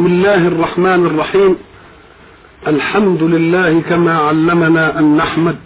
بسم 0.00 0.12
الله 0.12 0.48
الرحمن 0.48 1.06
الرحيم. 1.06 1.56
الحمد 2.66 3.22
لله 3.22 3.80
كما 3.80 4.18
علمنا 4.18 4.98
أن 4.98 5.16
نحمد 5.16 5.56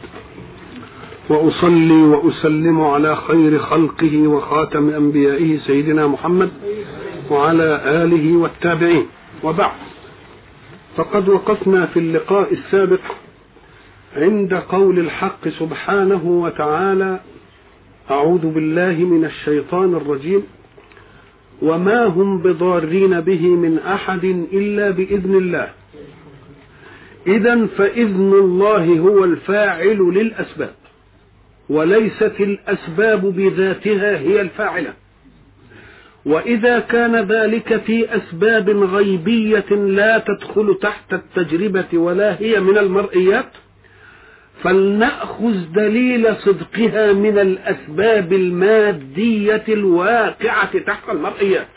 وأصلي 1.29 2.03
وأسلم 2.03 2.81
على 2.81 3.17
خير 3.17 3.59
خلقه 3.59 4.29
وخاتم 4.29 4.89
أنبيائه 4.91 5.59
سيدنا 5.59 6.07
محمد 6.07 6.51
وعلى 7.31 7.81
آله 7.87 8.37
والتابعين. 8.37 9.07
وبعد 9.45 9.79
فقد 10.96 11.29
وقفنا 11.29 11.87
في 11.87 11.98
اللقاء 11.98 12.53
السابق 12.53 13.01
عند 14.16 14.55
قول 14.55 14.98
الحق 14.98 15.48
سبحانه 15.48 16.25
وتعالى 16.25 17.21
أعوذ 18.11 18.46
بالله 18.46 19.05
من 19.05 19.25
الشيطان 19.25 19.95
الرجيم. 19.95 20.43
وما 21.62 22.05
هم 22.05 22.39
بضارين 22.39 23.21
به 23.21 23.48
من 23.48 23.79
أحد 23.79 24.25
إلا 24.53 24.91
بإذن 24.91 25.34
الله. 25.34 25.68
اذا 27.27 27.67
فإذن 27.67 28.32
الله 28.32 28.99
هو 28.99 29.25
الفاعل 29.25 29.99
للأسباب 29.99 30.75
وليست 31.68 32.34
الأسباب 32.41 33.20
بذاتها 33.20 34.19
هي 34.19 34.41
الفاعلة. 34.41 34.92
وإذا 36.27 36.78
كان 36.78 37.17
ذلك 37.17 37.77
في 37.77 38.16
أسباب 38.16 38.70
غيبية 38.70 39.70
لا 39.70 40.19
تدخل 40.19 40.78
تحت 40.80 41.12
التجربة 41.12 41.98
ولا 41.98 42.41
هي 42.41 42.61
من 42.61 42.78
المرئيات 42.78 43.52
فلنأخذ 44.62 45.72
دليل 45.72 46.36
صدقها 46.36 47.12
من 47.12 47.39
الأسباب 47.39 48.33
المادية 48.33 49.64
الواقعة 49.69 50.78
تحت 50.78 51.08
المرئيات. 51.08 51.69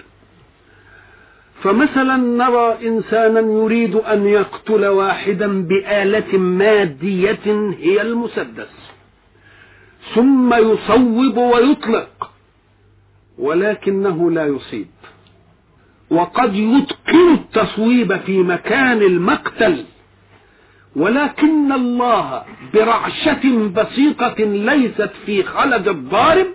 فمثلا 1.64 2.16
نرى 2.18 2.88
إنسانا 2.88 3.40
يريد 3.40 3.96
أن 3.96 4.28
يقتل 4.28 4.86
واحدا 4.86 5.68
بآلة 5.68 6.38
مادية 6.38 7.74
هي 7.80 8.02
المسدس. 8.02 8.92
ثم 10.16 10.54
يصوب 10.54 11.38
ويطلق 11.38 12.32
ولكنه 13.38 14.32
لا 14.32 14.46
يصيب. 14.46 14.88
وقد 16.10 16.56
يتقن 16.56 17.34
التصويب 17.34 18.18
في 18.18 18.38
مكان 18.38 19.02
المقتل. 19.02 19.84
ولكن 20.98 21.72
الله 21.72 22.44
برعشة 22.74 23.68
بسيطة 23.68 24.36
ليست 24.40 25.12
في 25.26 25.44
خلد 25.44 25.88
الضارب 25.88 26.48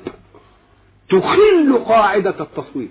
تخل 1.11 1.85
قاعدة 1.89 2.35
التصويب 2.41 2.91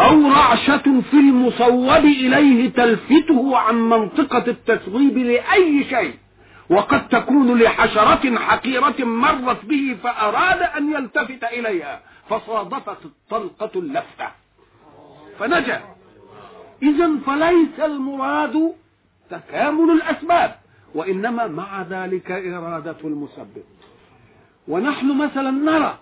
أو 0.00 0.28
رعشة 0.28 1.00
في 1.10 1.14
المصوب 1.14 2.04
إليه 2.04 2.70
تلفته 2.70 3.56
عن 3.56 3.74
منطقة 3.88 4.44
التصويب 4.48 5.18
لأي 5.18 5.84
شيء 5.84 6.14
وقد 6.70 7.08
تكون 7.08 7.58
لحشرة 7.58 8.38
حقيرة 8.38 9.04
مرت 9.04 9.64
به 9.64 9.96
فأراد 10.02 10.62
أن 10.62 10.92
يلتفت 10.92 11.44
إليها 11.44 12.00
فصادفت 12.28 13.04
الطلقة 13.04 13.70
اللفتة. 13.76 14.28
فنجا. 15.38 15.80
إذا 16.82 17.10
فليس 17.26 17.80
المراد 17.84 18.72
تكامل 19.30 19.90
الأسباب 19.90 20.58
وإنما 20.94 21.46
مع 21.46 21.82
ذلك 21.82 22.30
إرادة 22.30 22.96
المسبب. 23.04 23.64
ونحن 24.68 25.16
مثلا 25.16 25.50
نرى 25.50 25.98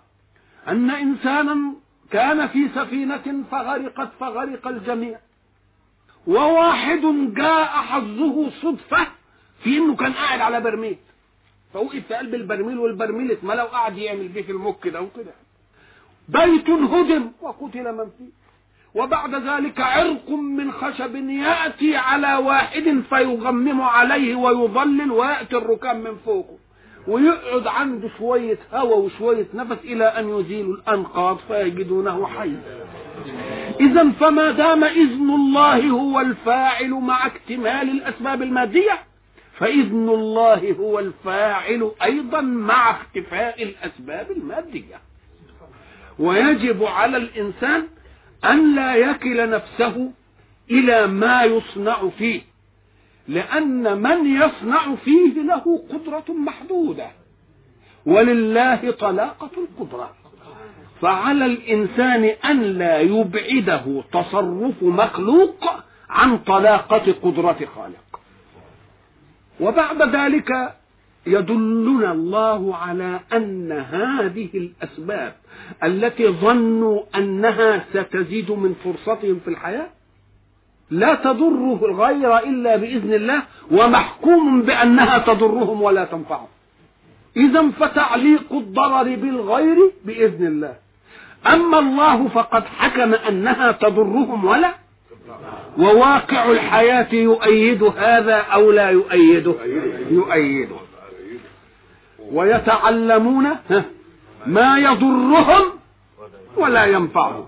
أن 0.69 0.91
إنسانا 0.91 1.73
كان 2.11 2.47
في 2.48 2.69
سفينة 2.75 3.45
فغرقت 3.51 4.09
فغرق 4.20 4.69
الجميع 4.69 5.19
وواحد 6.27 7.01
جاء 7.35 7.67
حظه 7.67 8.51
صدفة 8.51 9.07
في 9.63 9.79
إنه 9.79 9.97
كان 9.97 10.13
قاعد 10.13 10.41
على 10.41 10.61
برميل. 10.61 10.97
فوقف 11.73 12.07
في 12.08 12.14
قلب 12.14 12.35
البرميل 12.35 12.79
والبرميل 12.79 13.31
اتملى 13.31 13.63
وقعد 13.63 13.98
يعمل 13.98 14.29
بيه 14.29 14.42
في 14.42 14.52
المك 14.52 14.81
كده 14.81 15.01
وكده. 15.01 15.33
بيت 16.29 16.70
هدم 16.70 17.31
وقتل 17.41 17.92
من 17.92 18.11
فيه. 18.19 18.38
وبعد 18.95 19.35
ذلك 19.35 19.81
عرق 19.81 20.31
من 20.31 20.73
خشب 20.73 21.15
يأتي 21.17 21.97
على 21.97 22.35
واحد 22.35 23.03
فيغمم 23.09 23.81
عليه 23.83 24.35
ويظلل 24.35 25.11
ويأتي 25.13 25.57
الركام 25.57 26.01
من 26.01 26.17
فوقه. 26.27 26.59
ويقعد 27.09 27.67
عنده 27.67 28.11
شوية 28.19 28.59
هواء 28.73 28.99
وشوية 28.99 29.47
نفس 29.55 29.77
إلى 29.85 30.05
أن 30.05 30.29
يزيلوا 30.29 30.75
الأنقاض 30.75 31.39
فيجدونه 31.49 32.27
حيا. 32.27 32.63
إذا 33.81 34.11
فما 34.11 34.51
دام 34.51 34.85
إذن 34.85 35.31
الله 35.31 35.89
هو 35.89 36.20
الفاعل 36.20 36.91
مع 36.91 37.27
اكتمال 37.27 37.91
الأسباب 37.91 38.43
المادية 38.43 38.99
فإذن 39.59 40.09
الله 40.09 40.73
هو 40.73 40.99
الفاعل 40.99 41.91
أيضا 42.05 42.41
مع 42.41 42.91
اختفاء 42.91 43.63
الأسباب 43.63 44.31
المادية. 44.31 45.01
ويجب 46.19 46.85
على 46.85 47.17
الإنسان 47.17 47.87
أن 48.45 48.75
لا 48.75 48.95
يكل 48.95 49.51
نفسه 49.51 50.11
إلى 50.71 51.07
ما 51.07 51.43
يصنع 51.43 52.09
فيه 52.19 52.41
لأن 53.29 54.03
من 54.03 54.43
يصنع 54.43 54.95
فيه 54.95 55.43
له 55.43 55.83
قدرة 55.91 56.35
محدودة 56.35 57.11
ولله 58.07 58.91
طلاقة 58.91 59.51
القدرة. 59.59 60.11
فعلى 61.03 61.47
الإنسان 61.47 62.25
أن 62.25 62.63
لا 62.63 63.01
يبعده 63.01 64.03
تصرف 64.13 64.83
مخلوق 64.83 65.65
عن 66.11 66.39
طلاقة 66.39 67.13
قدرة 67.23 67.59
خالق. 67.77 68.20
وبعد 69.61 70.03
ذلك 70.17 70.77
يدلنا 71.27 72.12
الله 72.12 72.77
على 72.77 73.20
أن 73.33 73.73
هذه 73.73 74.48
الأسباب 74.55 75.34
التي 75.84 76.29
ظنوا 76.29 77.01
أنها 77.17 77.84
ستزيد 77.92 78.51
من 78.51 78.74
فرصتهم 78.84 79.40
في 79.45 79.51
الحياة 79.51 79.86
لا 80.90 81.14
تضره 81.14 81.80
الغير 81.83 82.39
إلا 82.39 82.77
بإذن 82.77 83.14
الله 83.14 83.42
ومحكوم 83.70 84.62
بأنها 84.62 85.18
تضرهم 85.18 85.83
ولا 85.83 86.05
تنفعهم. 86.05 86.48
إذا 87.36 87.70
فتعليق 87.70 88.52
الضرر 88.52 89.17
بالغير 89.17 89.90
بإذن 90.05 90.46
الله. 90.46 90.74
أما 91.46 91.78
الله 91.78 92.28
فقد 92.28 92.64
حكم 92.64 93.14
أنها 93.14 93.73
تضرهم 93.73 94.45
ولا 94.45 94.74
وواقع 95.78 96.51
الحياة 96.51 97.14
يؤيد 97.14 97.83
هذا 97.83 98.36
أو 98.36 98.70
لا 98.70 98.90
يؤيده؟ 98.90 99.55
يؤيده. 100.11 100.77
ويتعلمون 102.33 103.48
ما 104.46 104.78
يضرهم 104.78 105.62
ولا 106.56 106.84
ينفعهم. 106.84 107.46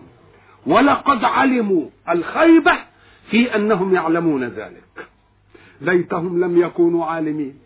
ولقد 0.67 1.25
علموا 1.25 1.85
الخيبة 2.09 2.73
في 3.31 3.55
أنهم 3.57 3.95
يعلمون 3.95 4.45
ذلك. 4.45 5.07
ليتهم 5.81 6.45
لم 6.45 6.61
يكونوا 6.61 7.05
عالمين. 7.07 7.59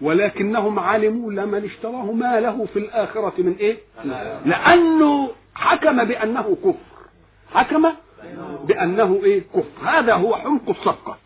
ولكنهم 0.00 0.78
علموا 0.78 1.32
لمن 1.32 1.64
اشتراه 1.64 2.12
ما 2.12 2.40
له 2.40 2.66
في 2.72 2.78
الآخرة 2.78 3.32
من 3.38 3.56
إيه؟ 3.60 3.76
لأنه 4.46 5.30
حكم 5.54 6.04
بأنه 6.04 6.56
كفر. 6.64 7.08
حكم 7.54 7.88
بأنه 8.64 9.20
إيه؟ 9.24 9.42
كفر. 9.54 9.88
هذا 9.88 10.14
هو 10.14 10.36
حمق 10.36 10.68
الصفقة. 10.68 11.18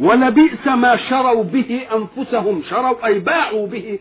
ولبئس 0.00 0.66
ما 0.66 0.96
شروا 0.96 1.42
به 1.42 1.86
أنفسهم. 1.94 2.62
شروا 2.70 3.06
أي 3.06 3.18
باعوا 3.18 3.66
به 3.66 3.98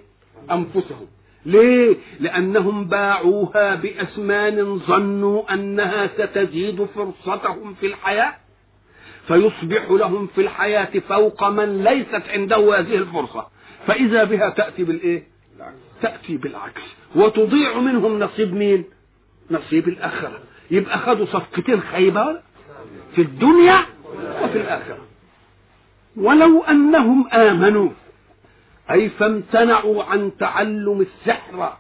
أنفسهم. 0.52 1.08
ليه؟ 1.46 1.96
لأنهم 2.20 2.86
باعوها 2.86 3.76
بأثمان 3.76 4.80
ظنوا 4.80 5.54
أنها 5.54 6.08
ستزيد 6.08 6.84
فرصتهم 6.96 7.74
في 7.74 7.86
الحياة 7.86 8.36
فيصبح 9.28 9.92
لهم 9.92 10.28
في 10.28 10.42
الحياة 10.42 11.00
فوق 11.10 11.44
من 11.50 11.84
ليست 11.84 12.22
عنده 12.30 12.80
هذه 12.80 12.96
الفرصة. 12.96 13.48
فإذا 13.88 14.24
بها 14.24 14.50
تأتي 14.50 14.84
بالإيه؟ 14.84 15.24
تأتي 16.02 16.38
بالعكس. 16.38 16.82
وتضيع 17.16 17.80
منهم 17.80 18.20
نصيب 18.20 18.54
مين؟ 18.54 18.84
نصيب 19.52 19.88
الآخرة. 19.88 20.40
يبقى 20.72 20.98
خدوا 20.98 21.26
صفقتين 21.26 21.82
خيبة 21.82 22.42
في 23.16 23.22
الدنيا 23.22 23.86
وفي 24.44 24.58
الآخرة. 24.58 24.98
ولو 26.18 26.64
أنهم 26.64 27.28
آمنوا. 27.28 27.90
أي 28.92 29.10
فامتنعوا 29.10 30.04
عن 30.04 30.32
تعلم 30.40 31.02
السحر 31.02 31.78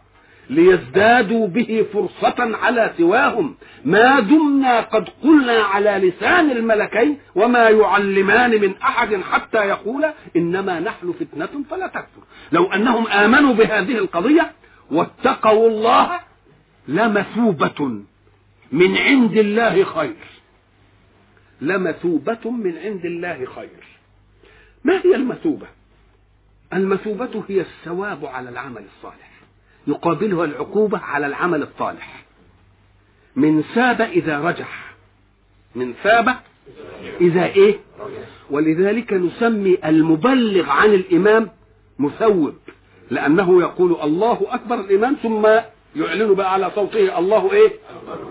ليزدادوا 0.49 1.47
به 1.47 1.85
فرصة 1.93 2.57
على 2.57 2.93
سواهم. 2.97 3.55
ما 3.85 4.19
دمنا 4.19 4.81
قد 4.81 5.09
قلنا 5.23 5.63
على 5.63 5.89
لسان 5.89 6.51
الملكين 6.51 7.17
وما 7.35 7.69
يعلمان 7.69 8.51
من 8.61 8.73
أحد 8.77 9.15
حتى 9.15 9.57
يقول 9.57 10.05
إنما 10.35 10.79
نحن 10.79 11.13
فتنة 11.19 11.63
فلا 11.69 11.87
تكفر. 11.87 12.21
لو 12.51 12.65
أنهم 12.65 13.07
آمنوا 13.07 13.53
بهذه 13.53 13.97
القضية 13.97 14.51
واتقوا 14.91 15.69
الله 15.69 16.19
لمثوبة 16.87 18.01
من 18.71 18.97
عند 18.97 19.37
الله 19.37 19.83
خير. 19.83 20.15
لمثوبة 21.61 22.51
من 22.51 22.77
عند 22.77 23.05
الله 23.05 23.45
خير. 23.55 23.94
ما 24.85 25.01
هي 25.05 25.15
المثوبة؟ 25.15 25.67
المثوبة 26.73 27.43
هي 27.49 27.61
الثواب 27.61 28.25
على 28.25 28.49
العمل 28.49 28.83
الصالح. 28.97 29.29
يقابلها 29.87 30.45
العقوبة 30.45 30.97
على 30.97 31.27
العمل 31.27 31.63
الصالح. 31.63 32.23
من 33.35 33.61
ثاب 33.61 34.01
إذا 34.01 34.39
رجح. 34.39 34.95
من 35.75 35.93
ثاب 36.03 36.35
إذا 37.21 37.45
إيه؟ 37.45 37.79
ولذلك 38.49 39.13
نسمي 39.13 39.77
المبلغ 39.85 40.69
عن 40.69 40.93
الإمام 40.93 41.49
مثوب 41.99 42.55
لأنه 43.11 43.61
يقول 43.61 43.97
الله 44.03 44.47
أكبر 44.49 44.79
الإمام 44.79 45.15
ثم 45.23 45.47
يعلن 45.95 46.33
بقى 46.33 46.53
على 46.53 46.71
صوته 46.75 47.19
الله 47.19 47.51
إيه؟ 47.53 47.71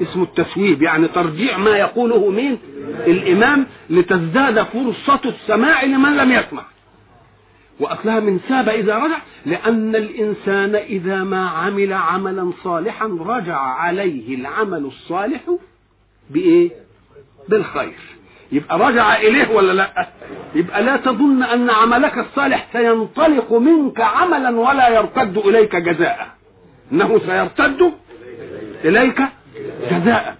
اسم 0.02 0.22
التسويب 0.22 0.82
يعني 0.82 1.08
ترجيع 1.08 1.56
ما 1.58 1.76
يقوله 1.76 2.30
مين؟ 2.30 2.58
الإمام 3.06 3.66
لتزداد 3.90 4.62
فرصة 4.62 5.20
السماع 5.24 5.84
لمن 5.84 6.16
لم 6.16 6.32
يسمع. 6.32 6.64
وأصلها 7.80 8.20
من 8.20 8.40
ساب 8.48 8.68
إذا 8.68 8.98
رجع 8.98 9.18
لأن 9.46 9.96
الإنسان 9.96 10.74
إذا 10.74 11.24
ما 11.24 11.48
عمل 11.48 11.92
عملا 11.92 12.52
صالحا 12.64 13.18
رجع 13.20 13.56
عليه 13.58 14.34
العمل 14.34 14.84
الصالح 14.84 15.40
بإيه؟ 16.30 16.70
بالخير. 17.48 17.98
يبقى 18.52 18.78
رجع 18.78 19.16
إليه 19.16 19.54
ولا 19.54 19.72
لا؟ 19.72 20.08
يبقى 20.54 20.82
لا 20.82 20.96
تظن 20.96 21.42
أن 21.42 21.70
عملك 21.70 22.18
الصالح 22.18 22.68
سينطلق 22.72 23.52
منك 23.52 24.00
عملا 24.00 24.60
ولا 24.60 24.88
يرتد 24.88 25.38
إليك 25.38 25.76
جزاء. 25.76 26.34
إنه 26.92 27.18
سيرتد 27.18 27.92
إليك 28.84 29.22
جزاء. 29.90 30.36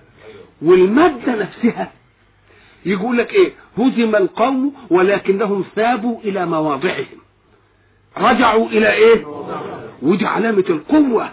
والمادة 0.63 1.35
نفسها 1.35 1.93
يقول 2.87 3.19
لك 3.19 3.35
إيه؟ 3.35 3.53
هزم 3.79 4.17
القوم 4.17 4.75
ولكنهم 4.91 5.65
ثابوا 5.77 6.21
إلى 6.21 6.47
مواضعهم. 6.47 7.19
رجعوا 8.19 8.69
إلى 8.69 8.93
إيه؟ 8.93 9.27
ودي 10.03 10.27
علامة 10.27 10.65
القوة 10.71 11.31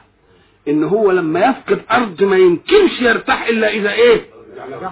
إن 0.67 0.83
هو 0.83 1.11
لما 1.11 1.39
يفقد 1.39 1.81
أرض 1.91 2.23
ما 2.23 2.37
يمكنش 2.37 3.01
يرتاح 3.01 3.47
إلا 3.47 3.69
إذا 3.73 3.91
إيه؟ 3.91 4.21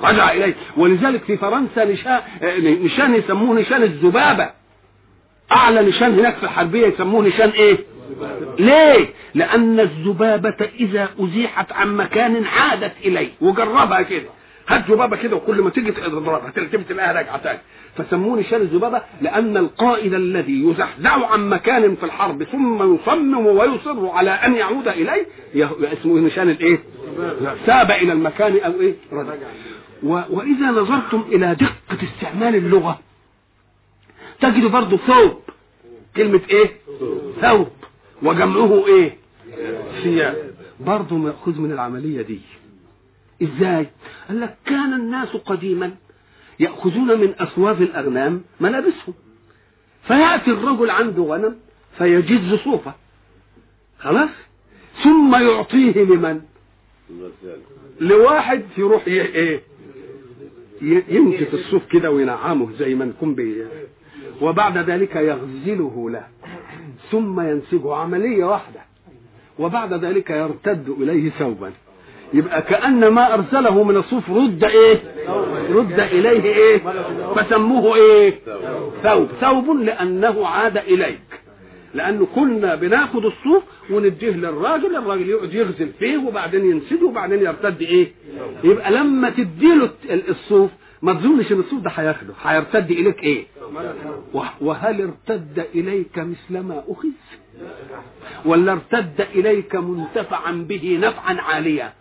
رجع 0.04 0.32
إليه. 0.32 0.56
ولذلك 0.78 1.24
في 1.24 1.38
فرنسا 1.38 1.86
نشان, 1.86 2.20
نشان 2.84 3.16
يسموه 3.16 3.60
نشان 3.60 3.84
الذبابة. 3.84 4.50
أعلى 5.52 5.82
نشان 5.82 6.20
هناك 6.20 6.36
في 6.36 6.44
الحربية 6.44 6.88
يسموه 6.88 7.24
نشان 7.28 7.50
إيه؟ 7.50 7.78
ليه؟ 8.60 9.10
لأن 9.36 9.80
الذبابة 9.80 10.70
إذا 10.80 11.10
أزيحت 11.20 11.72
عن 11.72 11.98
مكان 11.98 12.46
عادت 12.46 12.94
إليه. 13.06 13.30
وجربها 13.42 14.02
كده. 14.02 14.30
هات 14.68 14.90
ذبابة 14.92 15.18
كده 15.18 15.36
وكل 15.36 15.62
ما 15.62 15.70
تيجي 15.70 15.92
تضربها. 15.92 16.52
تلتفت 16.56 16.90
تلاقيها 16.90 17.14
راجعة 17.14 17.38
تاني. 17.38 17.60
فسموه 17.98 18.40
نشان 18.40 18.62
الذبابة 18.62 19.02
لأن 19.22 19.58
القائد 19.58 20.14
الذي 20.14 20.64
يزحزح 20.70 21.32
عن 21.32 21.50
مكان 21.50 21.96
في 21.96 22.04
الحرب 22.04 22.44
ثم 22.44 22.96
يصمم 22.96 23.46
ويصر 23.46 24.10
على 24.10 24.32
أن 24.32 24.56
يعود 24.56 24.88
إليه 24.88 25.26
اسمه 25.84 26.20
نشان 26.20 26.50
الإيه؟ 26.50 26.80
ساب 27.66 27.92
إلى 27.92 28.14
المكان 28.14 28.58
أو 28.60 28.72
إيه؟ 28.82 28.94
رجع. 29.12 29.34
و... 30.04 30.22
وإذا 30.30 30.66
نظرتم 30.66 31.24
إلى 31.32 31.56
دقة 31.56 31.98
استعمال 32.04 32.56
اللغة 32.56 33.00
تجد 34.42 34.66
برضه 34.72 34.98
ثوب. 34.98 35.40
كلمة 36.18 36.42
إيه؟ 36.50 36.70
ثوب. 37.42 37.68
وجمعه 38.24 38.88
إيه؟ 38.88 39.18
ثياب. 40.04 40.52
برضه 40.80 41.18
مأخوذ 41.18 41.62
من 41.62 41.72
العملية 41.72 42.22
دي. 42.22 42.40
إزاي؟ 43.44 43.88
قال 44.28 44.42
لك 44.42 44.58
كان 44.66 44.94
الناس 44.94 45.30
قديما 45.30 45.96
يأخذون 46.60 47.20
من 47.20 47.34
أثواب 47.40 47.82
الأغنام 47.82 48.42
ملابسهم. 48.60 49.14
فيأتي 50.04 50.52
الرجل 50.52 50.90
عنده 50.90 51.24
غنم 51.24 51.56
فيجز 51.98 52.54
صوفة. 52.54 52.94
خلاص؟ 54.00 54.30
ثم 55.04 55.36
يعطيه 55.36 56.04
لمن؟ 56.04 56.42
لواحد 58.02 58.64
يروح 58.78 59.04
إيه؟ 59.08 59.62
ينكت 60.82 61.54
الصوف 61.54 61.86
كده 61.86 62.12
وينعمه 62.12 62.70
زي 62.80 62.96
ما 62.96 63.06
نكون 63.06 63.36
وبعد 64.42 64.78
ذلك 64.78 65.16
يغزله 65.16 66.10
له. 66.10 66.28
ثم 67.12 67.40
ينسجه 67.42 67.96
عملية 67.96 68.46
واحدة. 68.46 68.80
وبعد 69.60 69.94
ذلك 69.94 70.30
يرتد 70.30 70.90
إليه 70.90 71.30
ثوبا. 71.30 71.72
يبقى 72.34 72.62
كأن 72.62 73.08
ما 73.08 73.34
أرسله 73.34 73.84
من 73.84 73.98
الصوف 73.98 74.30
رد 74.30 74.64
إيه؟ 74.64 75.00
رد 75.70 76.00
إليه 76.00 76.44
إيه؟ 76.44 76.82
فسموه 77.36 77.96
إيه؟ 77.96 78.34
ثوب. 79.04 79.28
ثوب 79.42 79.70
لأنه 79.70 80.48
عاد 80.48 80.78
إليك. 80.78 81.20
لأنه 81.94 82.28
كنا 82.36 82.76
بناخد 82.76 83.26
الصوف 83.26 83.64
ونديه 83.90 84.30
للراجل 84.32 84.96
الراجل 84.96 85.30
يقعد 85.30 85.54
يغزل 85.54 85.90
فيه 86.00 86.18
وبعدين 86.18 86.66
ينسجه 86.72 87.06
وبعدين 87.06 87.40
يرتد 87.40 87.82
إيه؟ 87.82 88.08
يبقى 88.64 88.92
لما 88.92 89.30
تديله 89.30 89.90
الصوف 90.10 90.72
ما 91.02 91.14
تظنش 91.14 91.52
إن 91.52 91.60
الصوف 91.60 91.82
ده 91.82 91.90
هياخده. 91.90 92.34
هيرتد 92.44 92.92
إليك 92.92 93.24
إيه؟ 93.24 93.46
وهل 94.62 95.02
ارتد 95.02 95.68
إليك 95.76 96.20
مثل 96.20 96.60
ما 96.60 96.84
اخذ 96.88 97.08
ولا 98.46 98.72
ارتد 98.72 99.22
إليك 99.36 99.76
منتفعا 99.76 100.52
به 100.52 101.00
نفعا 101.02 101.42
عاليا؟ 101.42 101.94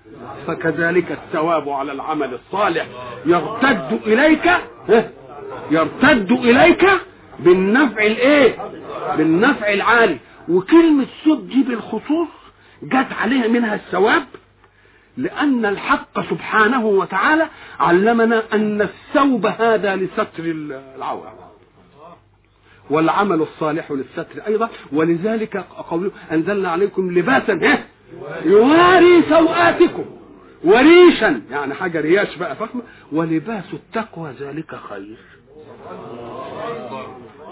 فكذلك 0.47 1.13
الثواب 1.13 1.69
على 1.69 1.93
العمل 1.93 2.35
الصالح. 2.35 2.87
يرتد 3.27 4.01
إليك؟ 4.07 4.51
يرتد 5.71 6.33
إليك 6.33 6.87
بالنفع 7.39 8.07
الإيه؟ 8.07 8.57
بالنفع 9.17 9.73
العالي. 9.73 10.19
وكلمة 10.49 11.07
سب 11.25 11.49
دي 11.49 11.63
بالخصوص 11.63 12.29
جت 12.83 13.13
عليها 13.21 13.49
منها 13.49 13.75
الثواب 13.75 14.25
لأن 15.17 15.67
الحق 15.67 16.21
سبحانه 16.31 16.87
وتعالى 16.87 17.47
علمنا 17.81 18.43
أن 18.53 18.83
الثوب 18.83 19.47
هذا 19.47 19.97
لستر 19.97 20.45
العورة. 20.97 21.48
والعمل 22.91 23.43
الصالح 23.43 23.91
للستر 23.91 24.47
أيضا. 24.47 24.69
ولذلك 24.93 25.57
قوله 25.91 26.11
أنزلنا 26.33 26.71
عليكم 26.71 27.19
لباسا 27.19 27.79
يواري 28.45 29.23
سوآتكم 29.29 30.05
وريشا. 30.65 31.43
يعني 31.51 31.75
حاجة 31.75 32.01
رياش 32.01 32.37
بقى 32.37 32.57
فخمة. 32.57 32.83
ولباس 33.13 33.65
التقوى 33.73 34.33
ذلك 34.41 34.75
خير. 34.75 35.17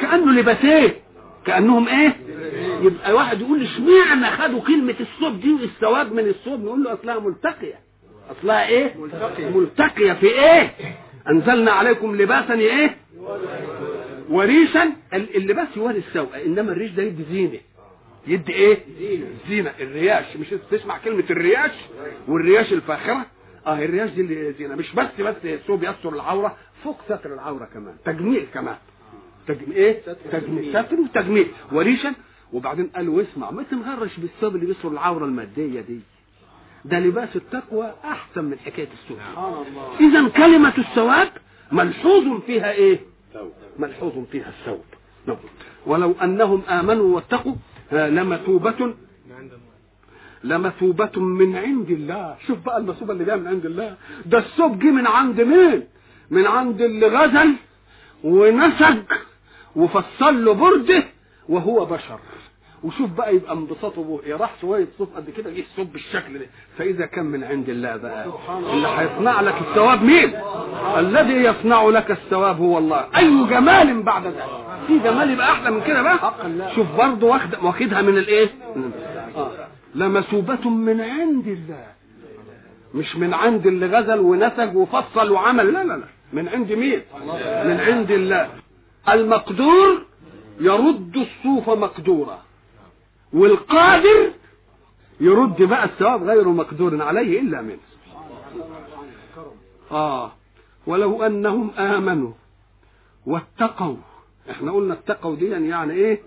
كأنه 0.00 0.32
لباسين. 0.32 0.92
كأنهم 1.46 1.88
إيه؟ 1.88 2.16
يبقى 2.82 3.12
واحد 3.12 3.40
يقول 3.40 3.62
اشمعنى 3.62 4.30
خدوا 4.30 4.60
كلمة 4.60 4.94
الصوب 5.00 5.40
دي 5.40 5.52
والثواب 5.52 6.12
من 6.12 6.28
الصوب 6.28 6.64
نقول 6.64 6.84
له 6.84 6.92
أصلها 6.92 7.18
ملتقية. 7.18 7.74
أصلها 8.30 8.66
إيه؟ 8.68 8.94
ملتقية, 9.54 10.12
في 10.12 10.26
إيه؟ 10.26 10.74
أنزلنا 11.30 11.70
عليكم 11.70 12.16
لباسا 12.16 12.54
إيه؟ 12.54 12.96
وريشا. 14.30 14.92
اللباس 15.14 15.68
يواري 15.76 15.98
السوء 15.98 16.46
إنما 16.46 16.72
الريش 16.72 16.90
ده 16.90 17.02
يدي 17.02 17.24
زينة. 17.30 17.58
يدي 18.26 18.52
إيه؟ 18.52 18.78
زينة. 19.48 19.72
الرياش 19.80 20.36
مش 20.36 20.46
تسمع 20.70 20.98
كلمة 20.98 21.24
الرياش؟ 21.30 21.72
والرياش 22.28 22.72
الفاخرة؟ 22.72 23.26
آه 23.66 23.78
الرياش 23.84 24.10
دي 24.10 24.20
اللي 24.20 24.52
زينة. 24.52 24.74
مش 24.74 24.94
بس 24.94 25.20
بس 25.20 25.34
الثوب 25.44 25.82
يستر 25.84 26.08
العورة 26.14 26.56
فوق 26.84 27.00
ستر 27.04 27.34
العورة 27.34 27.64
كمان. 27.64 27.94
تجميل 28.04 28.46
كمان. 28.54 28.76
تجميل 29.48 29.72
إيه؟ 29.76 30.00
تجميل. 30.32 30.70
ستر 30.70 31.00
وتجميل. 31.00 31.46
وريشا. 31.72 32.12
وبعدين 32.52 32.86
قال 32.86 33.08
واسمع 33.08 33.50
ما 33.50 33.62
تنغرش 33.62 34.16
بالثوب 34.18 34.54
اللي 34.54 34.66
بيستر 34.66 34.88
العورة 34.88 35.24
المادية 35.24 35.80
دي. 35.80 36.00
ده 36.86 36.98
لباس 36.98 37.36
التقوى 37.36 37.94
أحسن 38.04 38.44
من 38.44 38.58
حكاية 38.58 38.88
الثوب 38.92 39.18
إذا 40.00 40.28
كلمة 40.28 40.72
الثواب 40.78 41.28
ملحوظ 41.72 42.40
فيها 42.46 42.72
إيه؟ 42.72 43.00
ملحوظ 43.78 44.12
فيها 44.32 44.48
الثوب. 44.48 44.84
نعم. 45.26 45.36
ولو 45.86 46.14
أنهم 46.22 46.62
آمنوا 46.68 47.14
واتقوا 47.16 47.54
لمثوبة 47.92 48.94
لمثوبة 50.44 51.20
من 51.20 51.56
عند 51.56 51.90
الله. 51.90 52.36
شوف 52.46 52.58
بقى 52.58 52.78
المثوبة 52.78 53.12
اللي 53.12 53.24
جاية 53.24 53.36
من 53.36 53.46
عند 53.46 53.66
الله. 53.66 53.96
ده 54.26 54.38
الثوب 54.38 54.78
جه 54.78 54.90
من 54.90 55.06
عند 55.06 55.40
مين؟ 55.40 55.86
من 56.30 56.46
عند 56.46 56.82
اللي 56.82 57.06
غزل 57.06 57.54
ونسج 58.24 59.02
وفصل 59.76 60.44
له 60.44 60.52
برده 60.54 61.04
وهو 61.48 61.84
بشر. 61.84 62.20
وشوف 62.84 63.10
بقى 63.10 63.34
يبقى 63.36 63.52
انبساطه 63.52 64.02
به 64.04 64.36
راح 64.36 64.54
شوية 64.60 64.86
صوف 64.98 65.08
قد 65.16 65.30
كده 65.30 65.50
جه 65.50 65.60
الصوف 65.60 65.88
بالشكل 65.88 66.38
ده. 66.38 66.46
فإذا 66.78 67.06
كان 67.06 67.24
من 67.24 67.44
عند 67.44 67.68
الله 67.68 67.96
بقى 67.96 68.26
اللي 68.72 68.88
هيصنع 68.88 69.40
لك 69.40 69.54
الثواب 69.60 70.02
مين؟ 70.02 70.32
الذي 70.96 71.32
يصنع 71.34 71.82
لك 71.84 72.10
الثواب 72.10 72.58
هو 72.60 72.78
الله. 72.78 73.04
أي 73.16 73.44
جمال 73.50 74.02
بعد 74.02 74.26
ذلك. 74.26 74.44
في 74.86 74.98
جمال 74.98 75.30
يبقى 75.30 75.52
أحلى 75.52 75.70
من 75.70 75.80
كده 75.80 76.02
بقى؟ 76.02 76.32
شوف 76.74 76.86
برضه 76.98 77.26
واخد 77.26 77.54
واخدها 77.62 78.02
من 78.02 78.18
الإيه؟ 78.18 78.48
آه. 79.36 79.50
لمثوبة 79.94 80.70
من 80.70 81.00
عند 81.00 81.46
الله. 81.46 81.84
مش 82.94 83.16
من 83.16 83.34
عند 83.34 83.66
اللي 83.66 83.86
غزل 83.86 84.18
ونسج 84.20 84.76
وفصل 84.76 85.30
وعمل. 85.30 85.72
لا 85.72 85.84
لا 85.84 85.92
لا. 85.96 86.04
من 86.32 86.48
عند 86.48 86.72
مين؟ 86.72 87.00
من 87.64 87.80
عند 87.80 88.10
الله. 88.10 88.48
المقدور 89.08 90.02
يرد 90.60 91.16
الصوف 91.16 91.70
مقدورا. 91.70 92.38
والقادر 93.32 94.30
يرد 95.20 95.62
بقى 95.62 95.84
الثواب 95.84 96.22
غير 96.22 96.48
مقدور 96.48 97.02
عليه 97.02 97.40
إلا 97.40 97.62
منه. 97.62 97.78
آه. 99.90 100.32
ولو 100.86 101.22
أنهم 101.22 101.70
آمنوا 101.70 102.32
واتقوا. 103.26 103.96
إحنا 104.50 104.72
قلنا 104.72 104.94
اتقوا 104.94 105.36
دي 105.36 105.46
يعني 105.46 105.92
إيه؟ 105.92 106.20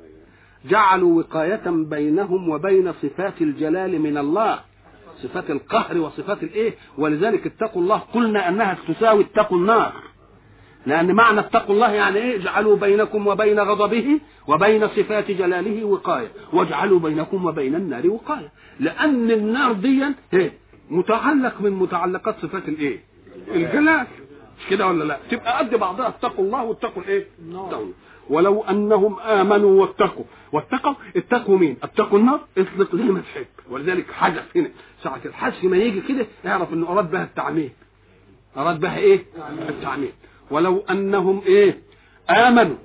جعلوا 0.66 1.18
وقاية 1.20 1.64
بينهم 1.66 2.50
وبين 2.50 2.94
صفات 2.94 3.42
الجلال 3.42 4.02
من 4.02 4.18
الله. 4.18 4.60
صفات 5.24 5.50
القهر 5.50 5.98
وصفات 5.98 6.44
الإيه؟ 6.44 6.74
ولذلك 6.98 7.48
اتقوا 7.48 7.82
الله. 7.82 7.98
قلنا 7.98 8.50
أنها 8.50 8.78
تساوي 8.88 9.24
اتقوا 9.24 9.58
النار. 9.58 9.94
لأن 10.86 11.12
معنى 11.14 11.40
اتقوا 11.40 11.76
الله 11.76 11.92
يعني 11.92 12.18
إيه؟ 12.18 12.36
اجعلوا 12.36 12.76
بينكم 12.76 13.28
وبين 13.28 13.60
غضبه 13.60 14.20
وبين 14.48 14.88
صفات 14.88 15.32
جلاله 15.32 15.84
وقاية. 15.84 16.28
واجعلوا 16.54 17.00
بينكم 17.00 17.46
وبين 17.46 17.76
النار 17.76 18.08
وقاية. 18.08 18.52
لأن 18.80 19.32
النار 19.32 19.74
دي 19.74 20.04
إيه؟ 20.34 20.54
متعلق 20.90 21.62
من 21.62 21.72
متعلقات 21.72 22.36
صفات 22.40 22.70
الإيه؟ 22.70 23.04
الجلال. 23.48 24.08
مش 24.60 24.68
كده 24.70 24.88
ولا 24.88 25.04
لا؟ 25.04 25.20
تبقى 25.32 25.58
قد 25.58 25.76
بعضها. 25.76 26.08
اتقوا 26.08 26.46
الله 26.46 26.64
واتقوا 26.64 27.04
الإيه؟ 27.04 27.28
النار 27.40 27.88
ولو 28.30 28.64
أنهم 28.64 29.20
آمنوا 29.20 29.82
واتقوا. 29.82 30.26
واتقوا. 30.52 30.94
اتقوا 31.16 31.58
مين؟ 31.58 31.78
اتقوا 31.84 32.20
النار. 32.20 32.40
اطلق 32.58 32.96
زي 32.96 33.04
ما 33.04 33.20
تحب. 33.20 33.46
ولذلك 33.70 34.12
حذف 34.12 34.58
هنا 34.58 34.70
ساعة 35.04 35.22
الحذف 35.26 35.64
ما 35.64 35.78
يجي 35.78 36.02
كده 36.02 36.26
اعرف 36.46 36.74
إنه 36.74 36.88
أراد 36.90 37.12
بها 37.12 37.24
التعميم. 37.24 37.70
أراد 38.58 38.80
بها 38.80 38.98
إيه؟ 38.98 39.26
التعميم. 39.70 40.12
ولو 40.52 40.84
أنهم 40.90 41.42
إيه؟ 41.46 41.80
آمنوا. 42.30 42.78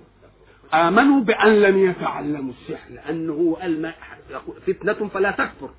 آمنوا 0.75 1.21
بأن 1.21 1.63
لم 1.63 1.79
يتعلموا 1.79 2.53
السحر 2.53 2.91
لأنه 2.91 3.33
هو 3.33 3.55
قال 3.55 3.83
ما 3.83 3.95
فتنة 4.67 5.09
فلا 5.09 5.31
تكفر. 5.31 5.71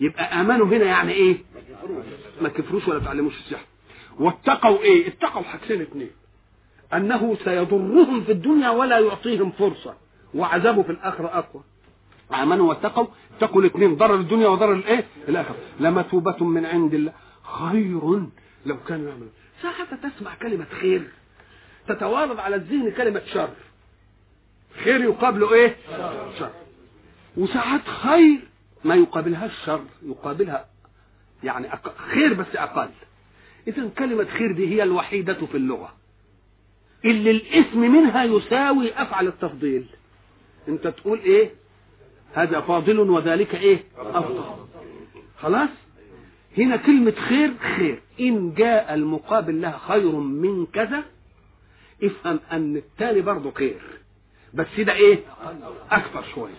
يبقى 0.00 0.40
آمنوا 0.40 0.66
هنا 0.66 0.84
يعني 0.84 1.12
إيه؟ 1.12 1.36
ما 2.42 2.48
كفروش 2.48 2.88
ولا 2.88 2.98
تعلموش 2.98 3.38
السحر. 3.38 3.64
واتقوا 4.18 4.78
إيه؟ 4.78 5.08
اتقوا 5.08 5.42
حاجتين 5.42 5.80
اثنين 5.80 6.10
أنه 6.94 7.36
سيضرهم 7.44 8.20
في 8.20 8.32
الدنيا 8.32 8.70
ولا 8.70 8.98
يعطيهم 8.98 9.50
فرصة. 9.50 9.94
وعذابه 10.34 10.82
في 10.82 10.92
الآخرة 10.92 11.26
أقوى. 11.38 11.62
آمنوا 12.42 12.68
واتقوا. 12.68 13.06
اتقوا 13.36 13.60
الاثنين 13.60 13.96
ضرر 13.96 14.14
الدنيا 14.14 14.48
وضرر 14.48 14.72
الإيه؟ 14.72 15.04
الآخرة. 15.28 15.56
لمثوبة 15.80 16.44
من 16.44 16.66
عند 16.66 16.94
الله. 16.94 17.12
خير 17.42 18.22
لو 18.66 18.76
كانوا 18.88 19.08
يعملون. 19.08 19.30
ساعة 19.62 20.10
تسمع 20.10 20.34
كلمة 20.34 20.66
خير. 20.80 21.08
تتوارد 21.88 22.38
على 22.38 22.56
الذهن 22.56 22.90
كلمة 22.90 23.22
شر. 23.32 23.50
خير 24.84 25.00
يقابله 25.00 25.54
إيه؟ 25.54 25.76
شر. 26.38 26.50
وساعات 27.36 27.88
خير 27.88 28.40
ما 28.84 28.94
يقابلها 28.94 29.46
الشر 29.46 29.84
يقابلها 30.02 30.66
يعني. 31.44 31.68
خير 31.96 32.34
بس 32.34 32.56
أقل. 32.56 32.90
اذا 33.68 33.88
كلمة 33.98 34.24
خير 34.24 34.52
دي 34.52 34.68
هي 34.74 34.82
الوحيدة 34.82 35.34
في 35.34 35.56
اللغة. 35.56 35.94
اللي 37.04 37.30
الاسم 37.30 37.80
منها 37.80 38.24
يساوي 38.24 38.92
أفعل 38.92 39.26
التفضيل. 39.26 39.86
أنت 40.68 40.86
تقول 40.86 41.18
إيه؟ 41.18 41.50
هذا 42.34 42.60
فاضل 42.60 42.98
وذلك 43.00 43.54
إيه؟ 43.54 43.84
أفضل. 43.98 44.44
خلاص؟ 45.38 45.70
هنا 46.58 46.76
كلمة 46.76 47.10
خير 47.28 47.52
خير. 47.76 48.02
إن 48.20 48.54
جاء 48.54 48.94
المقابل 48.94 49.60
لها 49.60 49.78
خير 49.88 50.12
من 50.16 50.66
كذا 50.66 51.04
افهم 52.02 52.40
أن 52.52 52.76
التالي 52.76 53.20
برضه 53.20 53.50
خير. 53.50 53.80
بس 54.54 54.66
ده 54.80 54.92
إيه؟ 54.92 55.18
أكثر 55.90 56.24
شوية 56.34 56.52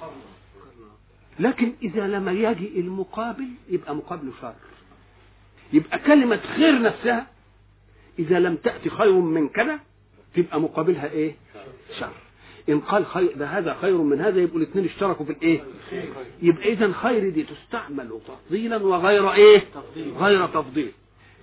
لكن 1.39 1.73
إذا 1.81 2.07
لم 2.07 2.29
يجي 2.29 2.79
المقابل 2.79 3.47
يبقى 3.69 3.95
مقابله 3.95 4.31
شر. 4.41 4.53
يبقى 5.73 5.99
كلمة 5.99 6.39
خير 6.55 6.81
نفسها 6.81 7.27
إذا 8.19 8.39
لم 8.39 8.55
تأتي 8.55 8.89
خير 8.89 9.13
من 9.13 9.49
كذا 9.49 9.79
تبقى 10.35 10.61
مقابلها 10.61 11.11
إيه؟ 11.11 11.35
شر. 11.99 12.11
إن 12.69 12.79
قال 12.79 13.05
خير 13.05 13.33
ده 13.37 13.45
هذا 13.45 13.77
خير 13.81 13.97
من 13.97 14.21
هذا 14.21 14.39
يبقوا 14.41 14.57
الاثنين 14.57 14.85
اشتركوا 14.85 15.25
في 15.25 15.31
الإيه؟ 15.31 15.63
يبقى 16.41 16.73
إذا 16.73 16.91
خير 16.91 17.29
دي 17.29 17.43
تستعمل 17.43 18.19
تفضيلا 18.27 18.77
وغير 18.77 19.33
إيه؟ 19.33 19.63
غير 20.17 20.47
تفضيل. 20.47 20.91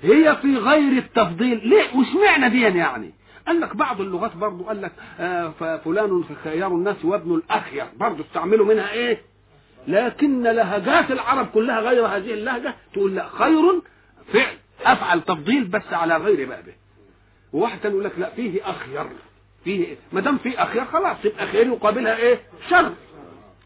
هي 0.02 0.37
في 0.43 0.57
غير 0.57 0.93
التفضيل. 0.99 1.69
ليه؟ 1.69 1.97
وش 1.97 2.07
معنى 2.26 2.49
دي 2.50 2.61
يعني؟ 2.61 3.12
قال 3.49 3.61
لك 3.61 3.76
بعض 3.76 4.00
اللغات 4.00 4.37
برضو 4.37 4.64
قال 4.64 4.83
لك 4.83 4.93
آه 5.21 5.49
فلان 5.85 6.25
خيار 6.45 6.69
الناس 6.73 7.05
وابن 7.05 7.35
الأخير. 7.35 7.87
برضو 7.97 8.23
استعملوا 8.23 8.67
منها 8.67 8.93
إيه؟ 8.93 9.21
لكن 9.88 10.43
لهجات 10.43 11.11
العرب 11.11 11.47
كلها 11.47 11.81
غير 11.81 12.07
هذه 12.07 12.33
اللهجة. 12.33 12.75
تقول 12.93 13.14
لا 13.14 13.28
خير 13.28 13.83
فعل. 14.33 14.57
أفعل 14.85 15.21
تفضيل 15.23 15.64
بس 15.64 15.93
على 15.93 16.17
غير 16.17 16.49
بابه 16.49 16.73
وواحد 17.52 17.85
يقول 17.85 18.05
لك 18.05 18.12
لا 18.19 18.31
فيه 18.31 18.71
أخير. 18.71 19.07
فيه 19.64 19.97
ما 20.12 20.21
دام 20.21 20.38
فيه 20.38 20.62
أخير 20.62 20.85
خلاص 20.85 21.17
يبقى 21.25 21.47
خير 21.47 21.67
يقابلها 21.67 22.17
إيه؟ 22.17 22.40
شر. 22.71 22.93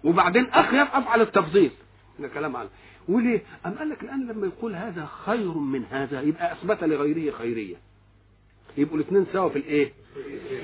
وبعدين 0.04 0.46
أخير 0.52 0.82
أفعل 0.82 1.20
التفضيل. 1.20 1.70
ده 2.18 2.28
كلام 2.28 2.56
عنه 2.56 2.68
وليه؟ 3.08 3.42
أم 3.66 3.74
قال 3.78 3.88
لك 3.88 4.02
الان 4.02 4.26
لما 4.26 4.46
يقول 4.46 4.74
هذا 4.74 5.08
خير 5.26 5.52
من 5.54 5.84
هذا 5.90 6.20
يبقى 6.20 6.52
أثبت 6.52 6.84
لغيره 6.84 7.32
خيرية. 7.32 7.76
يبقوا 8.76 8.96
الاثنين 8.96 9.26
سوا 9.32 9.48
في 9.48 9.58
الايه؟ 9.58 9.92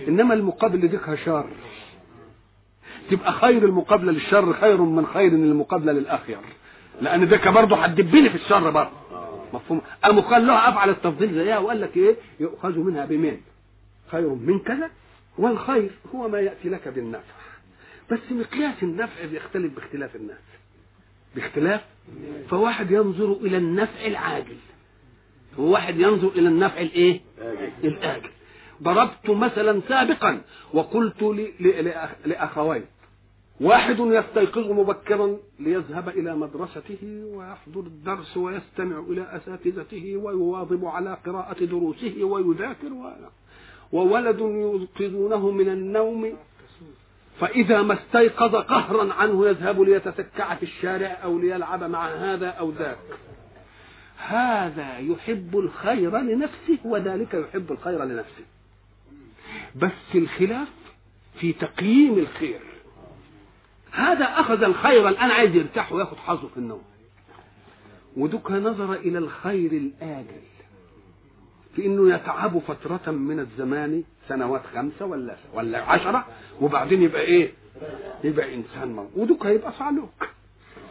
إنما 0.08 0.34
المقابل 0.34 0.88
ديكها 0.88 1.16
شر. 1.16 1.46
تبقى 3.10 3.32
خير 3.32 3.64
المقابلة 3.64 4.12
للشر 4.12 4.52
خير 4.52 4.82
من 4.82 5.06
خير 5.06 5.32
المقابلة 5.32 5.92
للاخير 5.92 6.38
لأن 7.00 7.28
ده 7.28 7.50
برضه 7.50 7.76
هتدبني 7.76 8.30
في 8.30 8.34
الشر 8.36 8.70
برضه. 8.70 8.90
مفهوم؟ 9.52 9.80
قاموا 10.04 10.22
قال 10.22 10.46
له 10.46 10.68
أفعل 10.68 10.90
التفضيل 10.90 11.34
زيها 11.34 11.58
وقال 11.58 11.80
لك 11.80 11.96
إيه؟ 11.96 12.16
يؤخذ 12.40 12.78
منها 12.78 13.04
بمن 13.04 13.40
خير 14.10 14.28
من 14.28 14.58
كذا. 14.58 14.90
والخير 15.38 15.90
هو 16.14 16.28
ما 16.28 16.40
يأتي 16.40 16.68
لك 16.68 16.88
بالنفع. 16.88 17.34
بس 18.10 18.18
مقياس 18.30 18.82
النفع 18.82 19.24
بيختلف 19.24 19.74
باختلاف 19.74 20.16
الناس. 20.16 20.38
باختلاف؟ 21.34 21.80
فواحد 22.50 22.90
ينظر 22.90 23.32
إلى 23.32 23.56
النفع 23.56 24.06
العاجل 24.06 24.56
وواحد 25.58 26.00
ينظر 26.00 26.28
إلى 26.28 26.48
النفع 26.48 26.80
الإيه؟ 26.80 27.20
الآجل. 27.84 28.30
ضربت 28.82 29.30
مثلا 29.30 29.80
سابقا 29.88 30.40
وقلت 30.74 31.22
لاخوين 32.26 32.84
واحد 33.60 33.98
يستيقظ 33.98 34.70
مبكرا 34.70 35.36
ليذهب 35.60 36.08
إلى 36.08 36.36
مدرسته 36.36 37.24
ويحضر 37.34 37.80
الدرس 37.80 38.36
ويستمع 38.36 38.98
إلى 38.98 39.22
أساتذته 39.36 40.16
ويواظب 40.16 40.84
على 40.84 41.18
قراءة 41.26 41.64
دروسه 41.64 42.24
ويذاكر 42.24 42.92
و... 42.92 43.12
وولد 43.92 44.38
يوقظونه 44.40 45.50
من 45.50 45.68
النوم. 45.68 46.32
فإذا 47.40 47.82
ما 47.82 47.94
استيقظ 47.94 48.56
قهرا 48.56 49.12
عنه 49.12 49.48
يذهب 49.48 49.80
ليتسكع 49.80 50.54
في 50.54 50.62
الشارع 50.62 51.18
أو 51.24 51.38
ليلعب 51.38 51.84
مع 51.84 52.06
هذا 52.08 52.48
أو 52.48 52.70
ذاك. 52.70 52.98
هذا 54.26 54.98
يحب 54.98 55.58
الخير 55.58 56.18
لنفسه 56.18 56.78
وذلك 56.84 57.34
يحب 57.34 57.72
الخير 57.72 58.04
لنفسه. 58.04 58.44
بس 59.76 60.14
الخلاف 60.14 60.68
في 61.40 61.52
تقييم 61.52 62.18
الخير. 62.18 62.60
هذا 63.92 64.25
أخذ 64.25 64.62
الخير 64.62 65.08
الآن 65.08 65.30
عايز 65.30 65.54
يرتاح 65.56 65.92
وياخد 65.92 66.16
حظه 66.16 66.48
في 66.48 66.56
النوم. 66.56 66.82
ودك 68.16 68.50
نظر 68.50 68.92
إلى 68.92 69.18
الخير 69.18 69.72
الآجل. 69.72 70.42
في 71.76 71.87
إنه 71.87 72.14
يتعب 72.14 72.58
فترة 72.58 73.10
من 73.10 73.40
الزمان 73.40 74.02
سنوات 74.28 74.62
خمسة 74.75 75.06
ولا 75.06 75.37
ولا 75.54 75.82
عشرة 75.82 76.26
وبعدين 76.60 77.02
يبقى 77.02 77.20
إيه؟ 77.22 77.52
يبقى 78.25 78.54
إنسان 78.54 78.88
موت 78.88 79.10
ودك 79.16 79.46
هيبقى 79.46 79.72
صعلوك. 79.72 80.28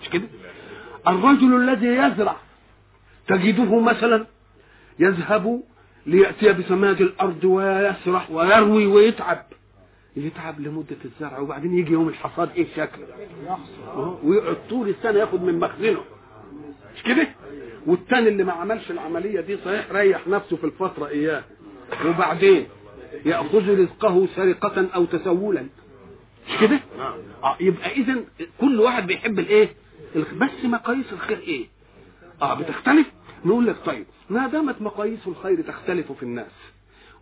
مش 0.01 0.09
كده؟ 0.09 0.27
الرجل 1.07 1.55
الذي 1.69 1.87
يزرع 1.87 2.35
تجده 3.27 3.79
مثلا 3.79 4.25
يذهب 4.99 5.63
ليأتي 6.05 6.53
بسماد 6.53 7.01
الأرض 7.01 7.43
ويسرح 7.43 8.31
ويروي 8.31 8.85
ويتعب. 8.85 9.45
يتعب 10.15 10.59
لمدة 10.59 10.95
الزرع 11.05 11.39
وبعدين 11.39 11.77
يجي 11.77 11.91
يوم 11.93 12.07
الحصاد 12.07 12.49
إيه 12.55 12.67
شكله 12.75 13.07
ويقعد 14.23 14.57
طول 14.69 14.89
السنة 14.89 15.19
ياخد 15.19 15.41
من 15.43 15.59
مخزنه. 15.59 16.01
مش 16.95 17.03
كده؟ 17.03 17.27
والتاني 17.87 18.29
اللي 18.29 18.43
ما 18.43 18.51
عملش 18.53 18.91
العملية 18.91 19.41
دي 19.41 19.57
صحيح 19.65 19.91
ريح 19.91 20.27
نفسه 20.27 20.55
في 20.57 20.63
الفترة 20.63 21.07
إياه. 21.07 21.43
وبعدين 22.05 22.67
يأخذ 23.25 23.79
رزقه 23.79 24.27
سرقة 24.35 24.87
أو 24.95 25.05
تسولا. 25.05 25.65
مش 26.49 26.57
كده؟ 26.61 26.79
آه 27.43 27.57
يبقى 27.59 27.91
اذا 27.91 28.15
كل 28.61 28.79
واحد 28.79 29.07
بيحب 29.07 29.39
الإيه؟ 29.39 29.69
بس 30.15 30.65
مقاييس 30.65 31.13
الخير 31.13 31.37
إيه؟ 31.39 31.65
آه 32.41 32.53
بتختلف؟ 32.53 33.07
نقول 33.45 33.67
لك 33.67 33.75
طيب 33.85 34.05
ما 34.29 34.47
دامت 34.47 34.81
مقاييس 34.81 35.19
الخير 35.27 35.61
تختلف 35.61 36.11
في 36.11 36.23
الناس 36.23 36.51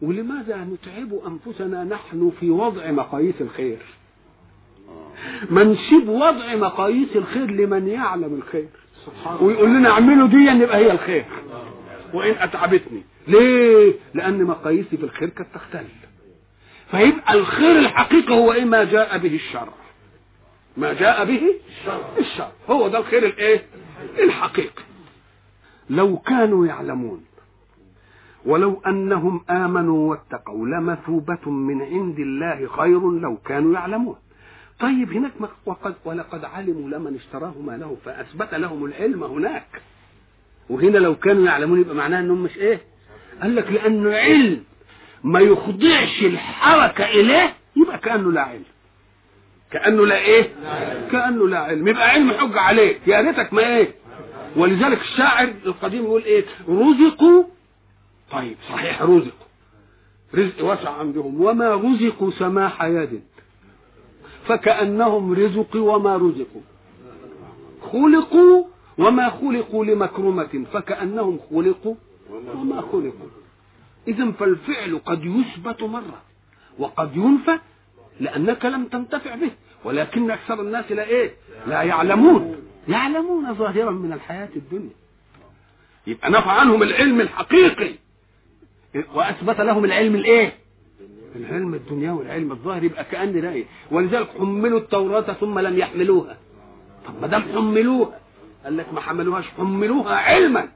ولماذا 0.02 0.58
نتعب 0.58 1.14
أنفسنا 1.28 1.84
نحن 1.84 2.32
في 2.40 2.50
وضع 2.50 2.92
مقاييس 2.92 3.36
الخير؟ 3.42 3.78
ما 5.50 5.64
نسيب 5.64 6.10
وضع 6.10 6.56
مقاييس 6.56 7.16
الخير 7.16 7.52
لمن 7.52 7.88
يعلم 7.88 8.34
الخير. 8.34 8.68
ويقول 9.42 9.70
لنا 9.70 9.90
اعملوا 9.90 10.28
دي 10.28 10.64
يبقى 10.64 10.78
هي 10.78 10.92
الخير. 10.92 11.26
وإن 12.14 12.36
أتعبتني. 12.40 13.04
ليه؟ 13.28 13.94
لأن 14.14 14.44
مقاييسي 14.44 14.98
في 14.98 15.04
الخير 15.04 15.30
كانت 15.30 15.50
تختلف 15.56 15.92
فيبقى 16.92 17.34
الخير 17.34 17.80
الحقيقي 17.80 18.34
هو 18.34 18.54
إيه؟ 18.54 18.66
ما 18.66 18.84
جاء 18.84 19.18
به 19.18 19.36
الشرع 19.36 19.74
ما 20.78 20.94
جاء 20.94 21.26
به 21.26 21.42
الشرع 22.20 22.52
هو 22.70 22.88
ده 22.88 22.98
الخير 22.98 23.26
الإيه؟ 23.26 23.66
الحقيقي. 24.20 24.84
لو 25.90 26.18
كانوا 26.18 26.68
يعلمون. 26.68 27.26
ولو 28.46 28.82
أنهم 28.88 29.42
آمنوا 29.50 30.10
واتقوا 30.10 30.68
لمثوبة 30.68 31.50
من 31.50 31.82
عند 31.82 32.20
الله 32.20 32.68
خير 32.68 33.12
لو 33.12 33.38
كانوا 33.38 33.74
يعلمون. 33.74 34.16
طيب 34.80 35.14
هناك 35.14 35.32
وقد 35.66 35.96
ولقد 36.06 36.46
علموا 36.46 36.90
لمن 36.90 37.16
اشتراه 37.16 37.54
ما 37.66 37.78
له 37.78 37.98
فأثبت 38.06 38.54
لهم 38.54 38.86
العلم 38.86 39.24
هناك. 39.24 39.82
وهنا 40.70 40.98
لو 40.98 41.16
كانوا 41.16 41.46
يعلمون 41.46 41.82
يبقى 41.82 41.96
معناه 41.96 42.20
إنهم 42.20 42.44
مش 42.44 42.58
إيه؟ 42.58 42.82
قال 43.42 43.56
لك 43.56 43.72
لأنه 43.72 44.16
علم 44.18 44.64
ما 45.24 45.40
يخضعش 45.40 46.22
الحركة 46.24 47.06
إليه 47.06 47.54
يبقى 47.76 47.98
كأنه 47.98 48.32
لا 48.32 48.42
علم. 48.42 48.64
كأنه 49.72 50.06
لا 50.06 50.18
إيه؟ 50.18 50.50
كأنه 51.12 51.48
لا 51.48 51.60
علم. 51.60 51.88
يبقى 51.88 52.10
علم 52.10 52.32
حجه 52.32 52.60
عليك 52.60 53.02
يا 53.08 53.22
ريتك 53.22 53.54
ما 53.54 53.78
إيه؟ 53.78 53.92
ولذلك 54.56 55.02
الشاعر 55.02 55.54
القديم 55.66 56.04
يقول 56.04 56.24
إيه؟ 56.24 56.46
رزقوا. 56.70 57.44
طيب 58.32 58.58
صحيح 58.70 59.02
رزقوا. 59.02 59.46
رزق 60.36 60.66
واسع 60.66 60.90
عندهم. 60.90 61.42
وما 61.42 61.76
رزقوا 61.76 62.32
سماح 62.32 62.84
يد. 62.84 63.22
فكأنهم 64.48 65.34
رزقوا 65.34 65.96
وما 65.96 66.16
رزقوا. 66.18 66.62
خلقوا 67.92 68.64
وما 68.98 69.30
خلقوا 69.30 69.86
لمكرمة. 69.86 70.66
فكأنهم 70.74 71.40
خلقوا 71.50 71.96
وما 72.56 72.82
خلقوا. 72.82 73.30
إذا 74.08 74.32
فالفعل 74.32 75.02
قد 75.06 75.26
يثبت 75.26 75.84
مرة 75.84 76.22
وقد 76.80 77.16
ينفى 77.16 77.60
لأنك 78.20 78.66
لم 78.66 78.86
تنتفع 78.86 79.36
به 79.36 79.52
ولكن 79.84 80.32
أكثر 80.32 80.62
الناس 80.62 80.92
لا 80.92 81.04
إيه؟ 81.04 81.34
لا 81.68 81.82
يعلمون. 81.82 82.56
يعلمون 82.88 83.54
ظاهرا 83.54 83.92
من 83.92 84.14
الحياة 84.14 84.50
الدنيا. 84.56 84.96
يبقى 86.08 86.30
نفع 86.32 86.52
عنهم 86.52 86.84
العلم 86.84 87.22
الحقيقي. 87.22 87.92
وأثبت 89.14 89.62
لهم 89.62 89.86
العلم 89.86 90.16
الإيه؟ 90.16 90.54
العلم 91.36 91.74
الدنيوي 91.74 92.18
والعلم 92.18 92.52
الظاهر. 92.52 92.84
يبقى 92.84 93.04
كأن 93.04 93.46
إيه 93.46 93.66
ولذلك 93.92 94.30
حملوا 94.40 94.80
التوراة 94.80 95.34
ثم 95.34 95.60
لم 95.60 95.78
يحملوها. 95.78 96.38
طب 97.08 97.22
ما 97.22 97.28
دام 97.28 97.42
حملوها. 97.42 98.20
قال 98.64 98.78
لك 98.78 98.94
ما 98.94 99.02
حملوهاش. 99.02 99.46
حملوها 99.58 100.16
علما. 100.16 100.70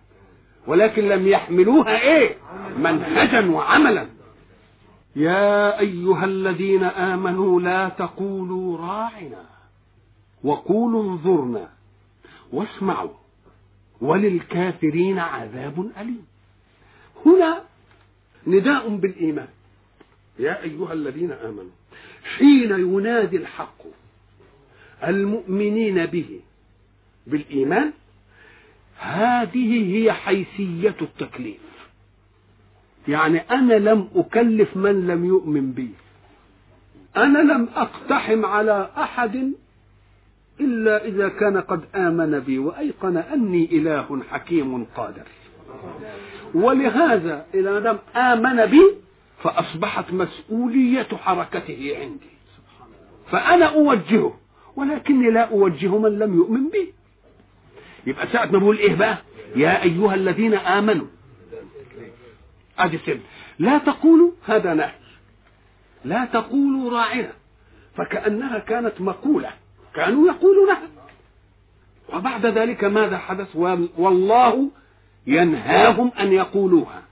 ولكن 0.67 1.07
لم 1.07 1.27
يحملوها 1.27 2.01
إيه؟ 2.01 2.35
منهجا 2.77 3.49
وعملا. 3.51 4.07
يا 5.15 5.79
أيها 5.79 6.25
الذين 6.25 6.83
آمنوا 6.83 7.61
لا 7.61 7.89
تقولوا 7.89 8.77
راعنا. 8.77 9.45
وقولوا 10.43 11.03
انظرنا. 11.03 11.78
واسمعوا 12.51 13.13
وللكافرين 14.01 15.20
عذاب 15.20 15.91
أليم. 15.98 16.25
هنا 17.25 17.63
نداء 18.48 18.88
بالإيمان. 18.88 19.48
يا 20.39 20.63
أيها 20.63 20.94
الذين 20.94 21.32
آمنوا 21.32 21.72
حين 22.38 22.72
ينادي 22.72 23.38
الحق 23.38 23.81
المؤمنين 25.03 26.05
به 26.05 26.40
بالإيمان 27.27 27.94
هذه 28.98 29.96
هي 29.96 30.14
حيثية 30.14 30.96
التكليف. 31.01 31.59
يعني 33.07 33.40
أنا 33.40 33.74
لم 33.74 34.09
أكلف 34.16 34.77
من 34.77 35.07
لم 35.07 35.25
يؤمن 35.25 35.72
بي. 35.72 35.90
أنا 37.18 37.40
لم 37.40 37.70
أقتحم 37.75 38.46
على 38.46 38.92
أحد 38.98 39.53
إلا 40.59 41.05
إذا 41.05 41.29
كان 41.29 41.57
قد 41.57 41.81
آمن 41.95 42.39
بي 42.39 42.59
وأيقن 42.59 43.17
أني 43.17 43.65
إله 43.72 44.24
حكيم 44.31 44.85
قادر. 44.85 45.24
ولهذا 46.53 47.45
إذا 47.53 47.79
ما 47.79 48.00
آمن 48.33 48.65
بي 48.65 48.81
فأصبحت 49.43 50.13
مسؤولية 50.13 51.07
حركته 51.13 51.98
عندي. 52.01 52.29
فأنا 53.31 53.65
أوجهه 53.65 54.39
ولكني 54.75 55.31
لا 55.31 55.41
أوجه 55.41 55.98
من 55.98 56.19
لم 56.19 56.35
يؤمن 56.35 56.69
بي. 56.69 56.93
يبقى 58.07 58.27
ساعة 58.27 58.45
ما 58.45 58.57
بقول 58.57 58.77
إيه 58.77 58.95
بقى؟ 58.95 59.17
يا 59.55 59.83
أيها 59.83 60.15
الذين 60.15 60.53
آمنوا. 60.53 61.07
أدي 62.79 62.98
سن 63.05 63.19
لا 63.59 63.77
تقولوا 63.77 64.31
هذا 64.45 64.74
نهي 64.74 64.91
لا 66.05 66.25
تقولوا 66.25 66.91
راعنا. 66.91 67.31
فكأنها 67.95 68.59
كانت 68.59 69.01
مقولة. 69.01 69.51
كانوا 69.95 70.27
يقولونها 70.27 70.81
وبعد 72.13 72.45
ذلك 72.45 72.83
ماذا 72.83 73.17
حدث؟ 73.17 73.55
والله 73.97 74.69
ينهاهم 75.27 76.11
أن 76.19 76.31
يقولوها. 76.31 77.03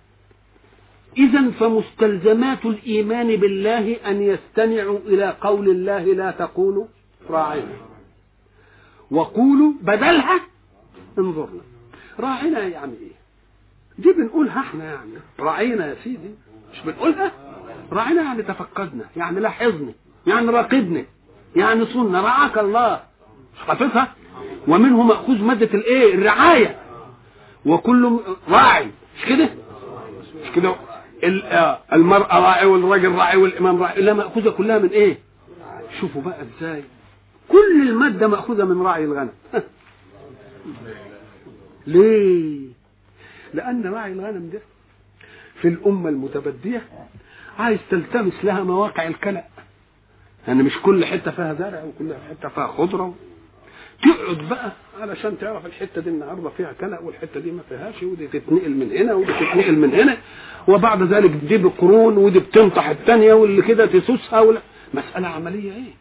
اذا 1.17 1.51
فمستلزمات 1.51 2.65
الإيمان 2.65 3.35
بالله 3.35 3.93
أن 3.93 4.21
يستمعوا 4.21 4.99
إلى 4.99 5.35
قول 5.41 5.69
الله 5.69 6.03
لا 6.03 6.31
تقولوا. 6.31 6.85
راعنا 7.29 7.73
وقولوا 9.11 9.73
بدلها. 9.81 10.39
انظرنا. 11.17 11.61
راعنا 12.19 12.59
يعني 12.59 12.93
إيه 12.93 13.17
دي 13.97 14.13
بنقولها 14.13 14.59
إحنا 14.59 14.83
يعني. 14.85 15.11
راعينا 15.39 15.87
يا 15.87 15.95
سيدي. 16.03 16.31
مش 16.73 16.81
بنقولها؟ 16.85 17.31
راعينا 17.91 18.21
يعني 18.21 18.43
تفقدنا 18.43 19.03
يعني 19.17 19.39
لاحظني 19.39 19.95
يعني 20.27 20.47
راقبني 20.47 21.05
يعني 21.55 21.85
صننا 21.85 22.21
رعاك 22.21 22.57
الله. 22.57 23.01
حافظها 23.67 24.13
ومنه 24.67 25.03
مأخوذ 25.03 25.43
مادة 25.43 25.69
الإيه؟ 25.73 26.13
الرعاية. 26.15 26.79
وكل 27.65 28.19
راعي. 28.49 28.87
مش 29.17 29.25
كده؟ 29.25 29.49
مش 30.43 30.51
كده. 30.55 30.75
المرأة 31.93 32.39
راعي 32.39 32.65
والراجل 32.65 33.11
راعي 33.11 33.37
والإمام 33.37 33.83
راعي. 33.83 34.01
لا 34.01 34.13
مأخوذة 34.13 34.49
كلها 34.49 34.77
من 34.77 34.89
إيه؟ 34.89 35.17
شوفوا 35.99 36.21
بقى 36.21 36.37
إزاي. 36.41 36.83
كل 37.49 37.81
المادة 37.89 38.27
مأخوذة 38.27 38.63
من 38.65 38.81
راعي 38.81 39.03
الغنم. 39.03 39.29
ليه؟ 41.87 42.67
لأن 43.53 43.93
راعي 43.93 44.11
الغنم 44.13 44.49
ده 44.53 44.59
في 45.61 45.67
الأمة 45.67 46.09
المتبدية 46.09 46.81
عايز 47.59 47.79
تلتمس 47.89 48.33
لها 48.43 48.63
مواقع 48.63 49.07
الكلأ 49.07 49.43
يعني 50.47 50.63
مش 50.63 50.77
كل 50.83 51.05
حتة 51.05 51.31
فيها 51.31 51.53
زرع 51.53 51.83
وكل 51.83 52.13
حتة 52.29 52.49
فيها 52.49 52.67
خضرة. 52.67 53.13
تقعد 54.03 54.49
بقى 54.49 54.71
علشان 55.01 55.37
تعرف 55.37 55.65
الحتة 55.65 56.01
دي 56.01 56.09
النهاردة 56.09 56.49
فيها 56.49 56.73
كلأ 56.81 56.99
والحتة 56.99 57.39
دي 57.39 57.51
ما 57.51 57.61
فيهاش 57.69 58.03
ودي 58.03 58.27
تتنقل 58.27 58.71
من 58.71 58.91
هنا 58.91 59.13
ودي 59.13 59.33
تتنقل 59.33 59.75
من 59.75 59.93
هنا 59.93 60.17
وبعد 60.67 61.03
ذلك 61.03 61.29
دي 61.31 61.57
بقرون 61.57 62.17
ودي 62.17 62.39
بتنطح 62.39 62.87
الثانية 62.89 63.33
واللي 63.33 63.61
كده 63.61 63.85
تسوسها 63.85 64.39
ولا. 64.39 64.61
مسألة 64.93 65.27
عملية 65.27 65.71
إيه؟ 65.71 65.93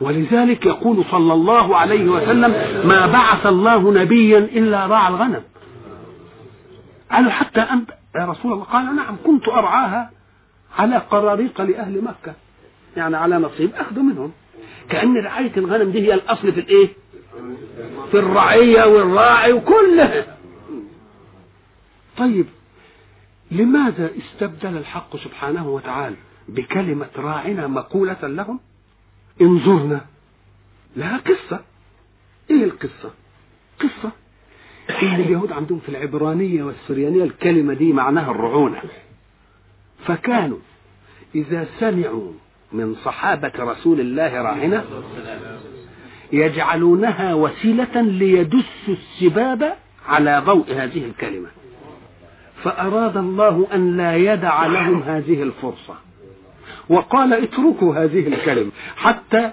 ولذلك 0.00 0.66
يقول 0.66 1.04
صلى 1.10 1.32
الله 1.32 1.76
عليه 1.76 2.08
وسلم 2.08 2.50
ما 2.88 3.06
بعث 3.06 3.46
الله 3.46 3.92
نبيا 3.92 4.38
إلا 4.38 4.86
راعى 4.86 5.08
الغنم. 5.08 5.42
قالوا 7.12 7.30
حتى 7.30 7.60
أنت 7.60 7.90
يا 8.16 8.24
رسول 8.26 8.52
الله؟ 8.52 8.64
قال 8.64 8.96
نعم 8.96 9.16
كنت 9.26 9.48
أرعاها 9.48 10.10
على 10.78 10.96
قراريق 10.96 11.60
لأهل 11.60 12.04
مكة. 12.04 12.34
يعني 12.96 13.16
على 13.16 13.38
نصيب 13.38 13.74
أخذ 13.74 13.98
منهم. 14.00 14.32
كأن 14.88 15.16
رعاية 15.16 15.52
الغنم 15.56 15.90
دي 15.90 15.98
هي 16.06 16.14
الأصل 16.14 16.52
في 16.52 16.60
الإيه؟ 16.60 16.88
في 18.10 18.18
الرعية 18.18 18.84
والراعي 18.84 19.52
وكلها 19.52 20.36
طيب 22.16 22.46
لماذا 23.50 24.10
استبدل 24.18 24.76
الحق 24.76 25.16
سبحانه 25.16 25.68
وتعالى 25.68 26.16
بكلمة 26.48 27.08
راعنا 27.16 27.66
مقولة 27.66 28.16
لهم؟ 28.22 28.60
انظرنا. 29.40 30.00
لها 30.96 31.18
قصة. 31.18 31.60
إيه 32.50 32.64
القصة؟ 32.64 33.10
قصة. 33.80 34.10
ان 35.02 35.14
اليهود 35.14 35.52
عندهم 35.52 35.78
في 35.78 35.88
العبرانية 35.88 36.62
والسريانية 36.64 37.24
الكلمة 37.24 37.74
دي 37.74 37.92
معناها 37.92 38.30
الرعونة. 38.30 38.82
فكانوا 40.06 40.58
إذا 41.34 41.66
سمعوا 41.80 42.32
من 42.74 42.94
صحابة 43.04 43.52
رسول 43.58 44.00
الله 44.00 44.42
راعنا 44.42 44.84
يجعلونها 46.32 47.34
وسيلة 47.34 48.00
ليدسوا 48.00 48.64
السباب 48.88 49.76
على 50.08 50.42
ضوء 50.46 50.72
هذه 50.72 51.04
الكلمة. 51.04 51.48
فأراد 52.62 53.16
الله 53.16 53.66
أن 53.74 53.96
لا 53.96 54.16
يدع 54.16 54.66
لهم 54.66 55.02
هذه 55.02 55.42
الفرصة. 55.42 55.94
وقال 56.88 57.32
اتركوا 57.32 57.94
هذه 57.94 58.28
الكلمة 58.28 58.70
حتى 58.96 59.50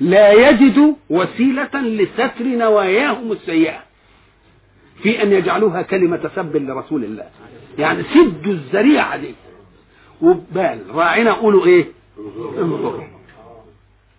لا 0.00 0.32
يجدوا 0.32 0.94
وسيلة 1.10 1.70
لستر 1.74 2.44
نواياهم 2.44 3.32
السيئة. 3.32 3.80
في 5.02 5.22
أن 5.22 5.32
يجعلوها 5.32 5.82
كلمة 5.82 6.30
سب 6.36 6.56
لرسول 6.56 7.04
الله. 7.04 7.26
يعني 7.78 8.02
سدوا 8.02 8.52
الذريعة 8.52 9.16
دي. 9.16 9.34
وبال 10.22 10.78
راعنا 10.94 11.32
قولوا 11.32 11.66
إيه؟ 11.66 12.01
انظروا 12.58 13.04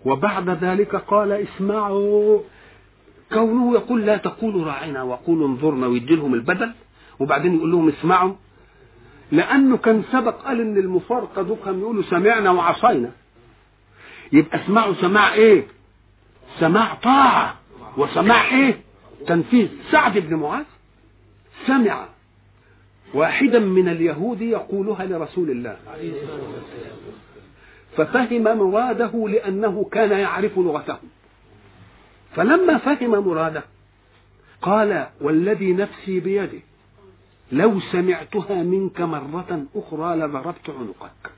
وبعد 0.05 0.49
ذلك 0.49 0.95
قال 0.95 1.31
اسمعوا. 1.31 2.39
كونه 3.33 3.73
يقول 3.73 4.05
لا 4.05 4.17
تقولوا 4.17 4.65
راعنا 4.65 5.03
وقولوا 5.03 5.47
انظرنا 5.47 5.87
ويدي 5.87 6.15
لهم 6.15 6.33
البدل 6.33 6.71
وبعدين 7.19 7.55
يقول 7.55 7.71
لهم 7.71 7.89
اسمعوا. 7.89 8.33
لأنه 9.31 9.77
كان 9.77 10.03
سبق 10.11 10.41
قال 10.41 10.61
إن 10.61 10.77
المفارقة 10.77 11.41
دول 11.41 11.57
كانوا 11.65 11.79
يقولوا 11.79 12.03
سمعنا 12.03 12.51
وعصينا. 12.51 13.11
يبقى 14.31 14.65
اسمعوا 14.65 14.93
سماع 14.93 15.33
إيه؟ 15.33 15.67
سماع 16.59 16.93
طاعة. 16.93 17.55
وسماع 17.97 18.55
إيه؟ 18.55 18.81
تنفيذ. 19.27 19.67
سعد 19.91 20.17
بن 20.17 20.35
معاذ 20.35 20.65
سمع. 21.67 22.05
واحدا 23.13 23.59
من 23.59 23.87
اليهود 23.87 24.41
يقولها 24.41 25.05
لرسول 25.05 25.51
الله. 25.51 25.77
ففهم 27.97 28.43
مراده 28.43 29.27
لأنه 29.29 29.85
كان 29.91 30.11
يعرف 30.11 30.57
لغته. 30.57 30.97
فلما 32.35 32.77
فهم 32.77 33.27
مراده 33.27 33.63
قال 34.61 35.07
والذي 35.21 35.73
نفسي 35.73 36.19
بيده 36.19 36.59
لو 37.51 37.79
سمعتها 37.79 38.63
منك 38.63 39.01
مرة 39.01 39.65
أخرى 39.75 40.15
لضربت 40.15 40.69
عنقك. 40.69 41.31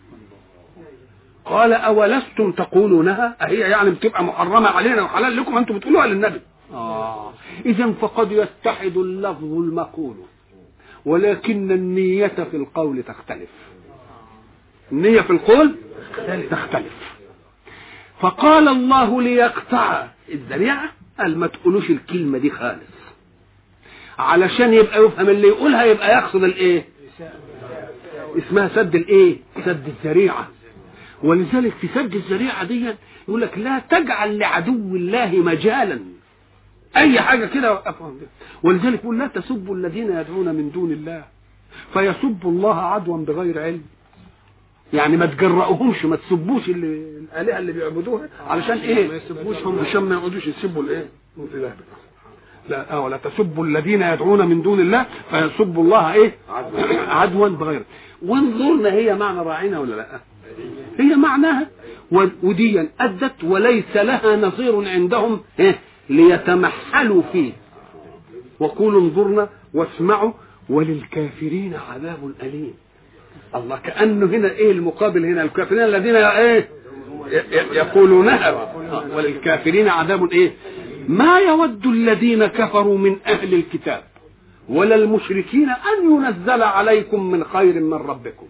قال 1.45 1.73
أولستم 1.73 2.51
تقولونها؟ 2.51 3.35
أهي 3.41 3.59
يعني 3.59 3.89
بتبقى 3.89 4.23
محرمة 4.23 4.67
علينا 4.67 5.01
وحلال 5.01 5.37
لكم 5.37 5.57
أنتم 5.57 5.77
بتقولوها 5.77 6.07
للنبي. 6.07 6.41
آه. 6.71 7.31
إذا 7.65 7.91
فقد 7.91 8.31
يتحد 8.31 8.97
اللفظ 8.97 9.43
المقول 9.43 10.15
ولكن 11.05 11.71
النية 11.71 12.27
في 12.51 12.57
القول 12.57 13.03
تختلف. 13.03 13.49
النية 14.91 15.21
في 15.21 15.29
القول 15.29 15.75
تختلف. 16.51 17.15
فقال 18.19 18.67
الله 18.67 19.21
ليقطع 19.21 20.07
الذريعة. 20.29 20.89
قال 21.19 21.37
ما 21.37 21.47
تقولوش 21.47 21.89
الكلمة 21.89 22.37
دي 22.37 22.49
خالص. 22.49 22.95
علشان 24.19 24.73
يبقى 24.73 25.03
يفهم 25.05 25.29
اللي 25.29 25.47
يقولها 25.47 25.83
يبقى 25.83 26.11
يقصد 26.17 26.43
الايه؟ 26.43 26.85
اسمها 28.37 28.67
سد 28.75 28.95
الايه؟ 28.95 29.37
سد 29.65 29.87
الذريعة. 29.87 30.47
ولذلك 31.23 31.73
في 31.81 31.87
سد 31.95 32.15
الذريعة 32.15 32.63
دي 32.63 32.93
يقول 33.27 33.41
لك 33.41 33.57
لا 33.57 33.79
تجعل 33.89 34.37
لعدو 34.39 34.95
الله 34.95 35.31
مجالا. 35.35 35.99
أي 36.97 37.21
حاجة 37.21 37.45
كده 37.45 37.73
وقفهم 37.73 38.17
ولذلك 38.63 39.03
يقول 39.03 39.19
لا 39.19 39.27
تسبوا 39.27 39.75
الذين 39.75 40.11
يدعون 40.11 40.55
من 40.55 40.71
دون 40.71 40.91
الله 40.91 41.23
فيسبوا 41.93 42.51
الله 42.51 42.81
عدوا 42.81 43.17
بغير 43.25 43.61
علم. 43.63 43.83
يعني 44.93 45.17
ما 45.17 45.25
تجرأوهمش 45.25 46.05
ما 46.05 46.15
تسبوش 46.15 46.69
اللي 46.69 47.17
الآلهة 47.19 47.59
اللي 47.59 47.71
بيعبدوها 47.71 48.29
علشان 48.47 48.77
إيه؟ 48.77 49.07
ما 49.07 49.15
يسبوش 49.15 49.57
هم. 49.57 49.79
عشان 49.79 50.01
ما 50.01 50.15
يقعدوش 50.15 50.47
يسبوا 50.47 50.83
الإيه؟ 50.83 51.09
الإله. 51.37 51.73
لا 52.69 52.93
آه 52.93 53.01
ولا 53.01 53.17
تسبوا 53.17 53.65
الذين 53.65 54.01
يدعون 54.01 54.47
من 54.47 54.61
دون 54.61 54.79
الله 54.79 55.05
فيسبوا 55.31 55.83
الله 55.83 56.13
إيه؟ 56.13 56.35
عدوا. 57.07 57.47
بغير. 57.49 57.83
وانظرنا 58.25 58.93
هي 58.93 59.15
معنى 59.15 59.39
راعينا 59.39 59.79
ولا 59.79 59.95
لأ. 59.95 60.19
هي 60.97 61.15
معناها 61.15 61.67
وديا 62.43 62.89
أدت 62.99 63.43
وليس 63.43 63.95
لها 63.95 64.35
نظير 64.35 64.89
عندهم 64.89 65.41
إيه؟ 65.59 65.79
ليتمحلوا 66.09 67.21
فيه. 67.33 67.51
وقولوا 68.59 69.01
انظرنا 69.01 69.49
واسمعوا 69.73 70.31
وللكافرين 70.69 71.73
عذاب 71.91 72.31
أليم. 72.43 72.73
الله 73.55 73.77
كأنه 73.77 74.25
هنا 74.25 74.51
إيه 74.51 74.71
المقابل 74.71 75.25
هنا؟ 75.25 75.43
الكافرين 75.43 75.83
الذين 75.83 76.15
إيه؟ 76.15 76.69
يقولونها 77.71 78.73
وللكافرين 79.15 79.87
عذاب 79.87 80.31
إيه؟ 80.31 80.53
ما 81.07 81.39
يود 81.39 81.85
الذين 81.85 82.45
كفروا 82.45 82.97
من 82.97 83.17
أهل 83.25 83.53
الكتاب 83.53 84.03
ولا 84.69 84.95
المشركين 84.95 85.69
أن 85.69 86.11
ينزل 86.11 86.63
عليكم 86.63 87.31
من 87.31 87.43
خير 87.43 87.73
من 87.79 87.93
ربكم. 87.93 88.47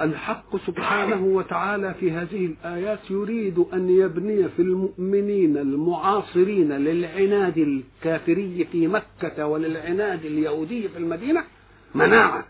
الحق 0.00 0.56
سبحانه 0.66 1.24
وتعالى 1.24 1.94
في 2.00 2.10
هذه 2.10 2.46
الآيات 2.46 2.98
يريد 3.10 3.64
أن 3.72 3.88
يبني 3.88 4.48
في 4.48 4.62
المؤمنين 4.62 5.56
المعاصرين 5.56 6.72
للعناد 6.72 7.58
الكافري 7.58 8.66
في 8.72 8.86
مكة 8.86 9.46
وللعناد 9.46 10.24
اليهودي 10.24 10.88
في 10.88 10.98
المدينة 10.98 11.44
مناعة. 11.94 12.46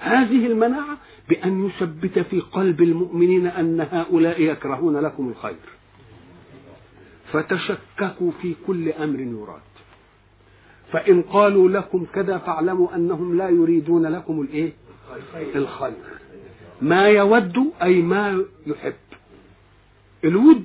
هذه 0.00 0.46
المناعة 0.46 0.98
بأن 1.28 1.66
يثبت 1.66 2.18
في 2.18 2.40
قلب 2.40 2.82
المؤمنين 2.82 3.46
أن 3.46 3.80
هؤلاء 3.80 4.42
يكرهون 4.42 4.96
لكم 4.96 5.28
الخير. 5.28 5.56
فتشككوا 7.32 8.32
في 8.42 8.54
كل 8.66 8.92
أمر 8.92 9.20
يراد. 9.20 9.60
فإن 10.92 11.22
قالوا 11.22 11.68
لكم 11.68 12.06
كذا 12.14 12.38
فاعلموا 12.38 12.94
أنهم 12.94 13.36
لا 13.36 13.48
يريدون 13.48 14.06
لكم 14.06 14.40
الإيه؟ 14.40 14.72
الخير. 15.54 15.92
ما 16.82 17.08
يود 17.08 17.72
أي 17.82 18.02
ما 18.02 18.44
يحب. 18.66 18.94
الود 20.24 20.64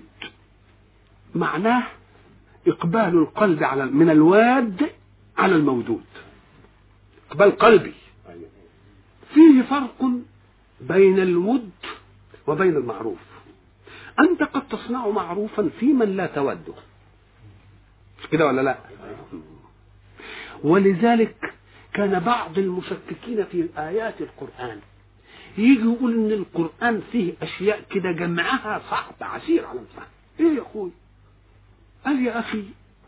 معناه 1.36 1.84
إقبال 2.68 3.18
القلب 3.18 3.64
على 3.64 3.86
من 3.86 4.10
الواد 4.10 4.90
على 5.38 5.56
الموجود 5.56 6.04
إقبال 7.32 7.58
قلبي. 7.58 7.94
فيه 9.34 9.62
فرق 9.62 10.10
بين 10.82 11.20
الود 11.20 11.70
وبين 12.48 12.76
المعروف. 12.76 13.20
أنت 14.20 14.44
قد 14.44 14.68
تصنع 14.68 15.08
معروفا 15.08 15.70
في 15.80 15.86
من 15.86 16.16
لا 16.18 16.26
توده 16.28 16.74
كده 18.32 18.48
ولا 18.48 18.62
لا؟ 18.62 18.78
ولذلك 20.64 21.54
كان 21.94 22.20
بعض 22.20 22.58
المشككين 22.58 23.46
في 23.46 23.68
آيات 23.78 24.22
القرآن. 24.22 24.80
يجي 25.58 25.82
يقول 25.82 26.14
إن 26.14 26.32
القرآن 26.32 27.02
فيه 27.12 27.34
أشياء 27.42 27.82
كده 27.90 28.12
جمعها 28.12 28.82
صعب 28.90 29.16
عسير 29.22 29.66
على 29.66 29.80
الفهم 29.80 30.06
إيه 30.40 30.56
يا 30.58 30.62
أخوي؟ 30.62 30.92
قال 32.06 32.26
يا 32.26 32.40
أخي 32.40 32.64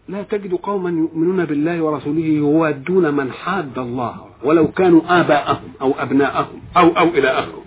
لا 0.08 0.24
تجد 0.24 0.54
قوما 0.54 0.90
يؤمنون 0.90 1.46
بالله 1.46 1.82
ورسوله 1.82 2.26
يوادون 2.26 3.14
من 3.14 3.32
حاد 3.32 3.80
الله 3.80 4.16
ولو 4.44 4.68
كانوا 4.68 5.02
آباءهم 5.08 5.74
أو 5.82 5.94
أبناءهم 6.00 6.62
أو 6.78 6.88
أو 6.98 7.08
إلى 7.08 7.28
آخره. 7.28 7.64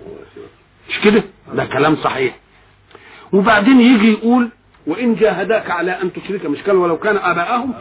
مش 0.88 1.00
كده؟ 1.00 1.22
ده 1.54 1.64
كلام 1.64 1.96
صحيح. 1.96 2.36
وبعدين 3.32 3.80
يجي 3.80 4.12
يقول 4.12 4.48
وإن 4.86 5.14
جاهداك 5.14 5.70
على 5.70 5.90
أن 6.02 6.12
تشرك 6.12 6.46
مش 6.46 6.62
قال 6.62 6.76
ولو 6.76 6.96
كان 6.96 7.16
آباءهم؟ 7.16 7.72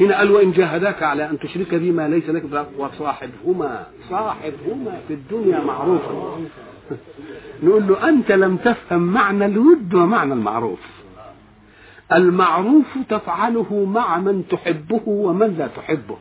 هنا 0.00 0.18
قال 0.18 0.30
وإن 0.30 0.52
جاهداك 0.52 1.02
على 1.02 1.30
أن 1.30 1.38
تشرك 1.38 1.74
بما 1.74 2.08
ليس 2.08 2.28
لك 2.28 2.66
وصاحبهما 2.78 3.86
صاحبهما 4.10 5.00
في 5.08 5.14
الدنيا 5.14 5.60
معروفا 5.64 6.38
نقول 7.62 7.86
له 7.88 8.08
أنت 8.08 8.32
لم 8.32 8.56
تفهم 8.56 9.02
معنى 9.02 9.44
الود 9.46 9.94
ومعنى 9.94 10.32
المعروف. 10.34 10.78
المعروف 12.12 12.86
تفعله 13.08 13.84
مع 13.94 14.18
من 14.18 14.44
تحبه 14.50 15.00
ومن 15.06 15.54
لا 15.58 15.66
تحبه. 15.66 16.16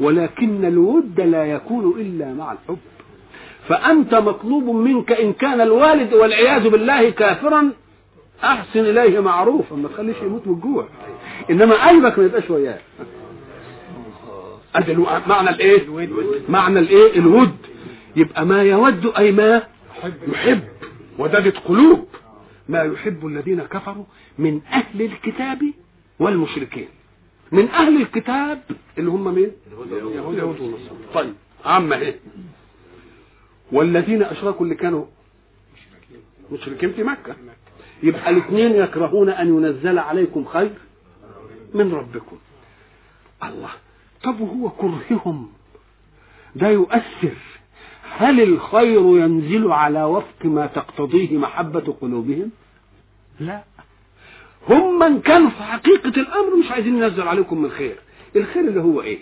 ولكن 0.00 0.64
الود 0.64 1.20
لا 1.20 1.44
يكون 1.44 2.00
إلا 2.00 2.34
مع 2.34 2.52
الحب. 2.52 2.78
فأنت 3.68 4.14
مطلوب 4.14 4.64
منك 4.64 5.12
إن 5.12 5.32
كان 5.32 5.60
الوالد 5.60 6.14
والعياذ 6.14 6.68
بالله 6.68 7.10
كافرا 7.10 7.72
أحسن 8.44 8.80
إليه 8.80 9.20
معروفا 9.20 9.76
ما 9.76 9.88
تخليش 9.88 10.16
يموت 10.22 10.46
من 10.46 10.54
الجوع 10.54 10.88
إنما 11.50 11.88
قلبك 11.88 12.18
ما 12.18 12.24
يبقاش 12.24 12.50
وياه. 12.50 12.78
معنى 15.26 15.50
الإيه؟ 15.50 16.08
معنى 16.48 16.78
الإيه؟ 16.78 17.18
الود. 17.18 17.56
يبقى 18.16 18.46
ما 18.46 18.62
يود 18.62 19.12
أي 19.18 19.32
ما 19.32 19.62
يحب. 20.28 20.60
ودادة 21.18 21.52
قلوب 21.68 22.08
ما 22.68 22.82
يحب 22.82 23.26
الذين 23.26 23.62
كفروا 23.62 24.04
من 24.38 24.60
أهل 24.72 25.02
الكتاب 25.02 25.72
والمشركين. 26.18 26.88
من 27.52 27.68
أهل 27.68 28.00
الكتاب 28.02 28.62
اللي 28.98 29.10
هم 29.10 29.34
مين؟ 29.34 29.50
يهود. 29.72 30.36
يهود 30.36 30.60
ونصارى 30.60 30.98
طيب 31.14 31.34
عامة 31.64 31.96
إيه؟ 31.96 32.18
والذين 33.72 34.22
أشركوا 34.22 34.64
اللي 34.66 34.74
كانوا 34.74 35.04
مشركين 36.52 36.92
في 36.92 37.02
مكة. 37.02 37.36
يبقى 38.02 38.30
الاثنين 38.30 38.72
يكرهون 38.72 39.28
أن 39.28 39.48
ينزل 39.48 39.98
عليكم 39.98 40.44
خير 40.44 40.72
من 41.74 41.92
ربكم. 41.92 42.38
الله 43.42 43.70
طب 44.22 44.40
وهو 44.40 44.70
كرههم. 44.70 45.52
ده 46.56 46.68
يؤثر. 46.68 47.36
هل 48.16 48.40
الخير 48.42 49.00
ينزل 49.00 49.72
على 49.72 50.04
وفق 50.04 50.44
ما 50.44 50.66
تقتضيه 50.66 51.38
محبة 51.38 51.94
قلوبهم؟ 52.00 52.50
لا. 53.40 53.62
هم 54.68 54.98
من 54.98 55.20
كانوا 55.20 55.50
في 55.50 55.62
حقيقة 55.62 56.08
الأمر 56.20 56.56
مش 56.64 56.70
عايزين 56.70 56.96
ينزل 57.02 57.22
عليكم 57.22 57.62
من 57.62 57.70
خير. 57.70 57.96
الخير 58.36 58.68
اللي 58.68 58.80
هو 58.80 59.02
إيه؟ 59.02 59.18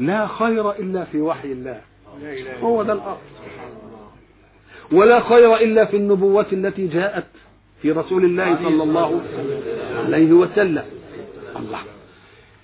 لا 0.00 0.26
خير 0.26 0.70
إلا 0.70 1.04
في 1.04 1.20
وحي 1.20 1.52
الله. 1.52 1.80
هو 2.60 2.82
ده 2.82 2.92
الأصل. 2.92 3.20
ولا 4.92 5.20
خير 5.20 5.56
إلا 5.56 5.84
في 5.84 5.96
النبوة 5.96 6.46
التي 6.52 6.86
جاءت 6.86 7.26
في 7.82 7.92
رسول 7.92 8.24
الله 8.24 8.56
صلى 8.56 8.82
الله 8.82 9.22
عليه 10.06 10.32
وسلم. 10.32 10.84
الله. 11.56 11.80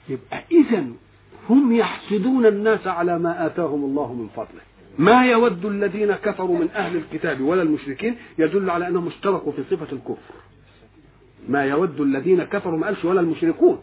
يبقى 0.08 0.42
إذا 0.52 0.84
هم 1.50 1.72
يحسدون 1.72 2.46
الناس 2.46 2.86
على 2.86 3.18
ما 3.18 3.46
آتاهم 3.46 3.84
الله 3.84 4.12
من 4.12 4.28
فضله. 4.28 4.69
ما 4.98 5.26
يود 5.26 5.64
الذين 5.66 6.12
كفروا 6.12 6.58
من 6.58 6.68
أهل 6.70 6.96
الكتاب 6.96 7.40
ولا 7.40 7.62
المشركين 7.62 8.16
يدل 8.38 8.70
على 8.70 8.88
أنهم 8.88 9.06
اشتركوا 9.06 9.52
في 9.52 9.62
صفة 9.70 9.92
الكفر 9.92 10.34
ما 11.48 11.64
يود 11.64 12.00
الذين 12.00 12.42
كفروا 12.44 12.78
ما 12.78 12.86
قالش 12.86 13.04
ولا 13.04 13.20
المشركون 13.20 13.80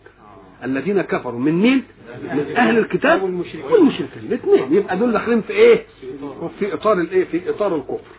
الذين 0.64 1.02
كفروا 1.02 1.40
من 1.40 1.54
مين؟ 1.54 1.84
من 2.24 2.54
أهل 2.58 2.78
الكتاب 2.78 3.24
والمشركين 3.24 3.92
الاثنين 4.24 4.74
يبقى 4.74 4.98
دول 4.98 5.12
داخلين 5.12 5.42
في 5.42 5.54
إيه؟ 5.54 5.86
في 6.60 6.74
إطار 6.74 6.94
الإيه؟ 7.00 7.26
في 7.26 7.50
إطار 7.50 7.76
الكفر 7.76 8.18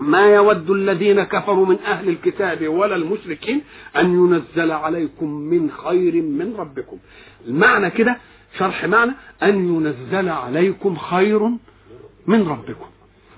ما 0.00 0.34
يود 0.34 0.70
الذين 0.70 1.22
كفروا 1.22 1.66
من 1.66 1.78
أهل 1.86 2.08
الكتاب 2.08 2.68
ولا 2.68 2.96
المشركين 2.96 3.60
أن 3.96 4.14
ينزل 4.14 4.70
عليكم 4.72 5.30
من 5.30 5.70
خير 5.70 6.14
من 6.22 6.54
ربكم 6.58 6.98
المعنى 7.46 7.90
كده 7.90 8.16
شرح 8.58 8.84
معنى 8.84 9.12
أن 9.42 9.68
ينزل 9.74 10.28
عليكم 10.28 10.96
خير 10.96 11.50
من 12.26 12.48
ربكم. 12.48 12.86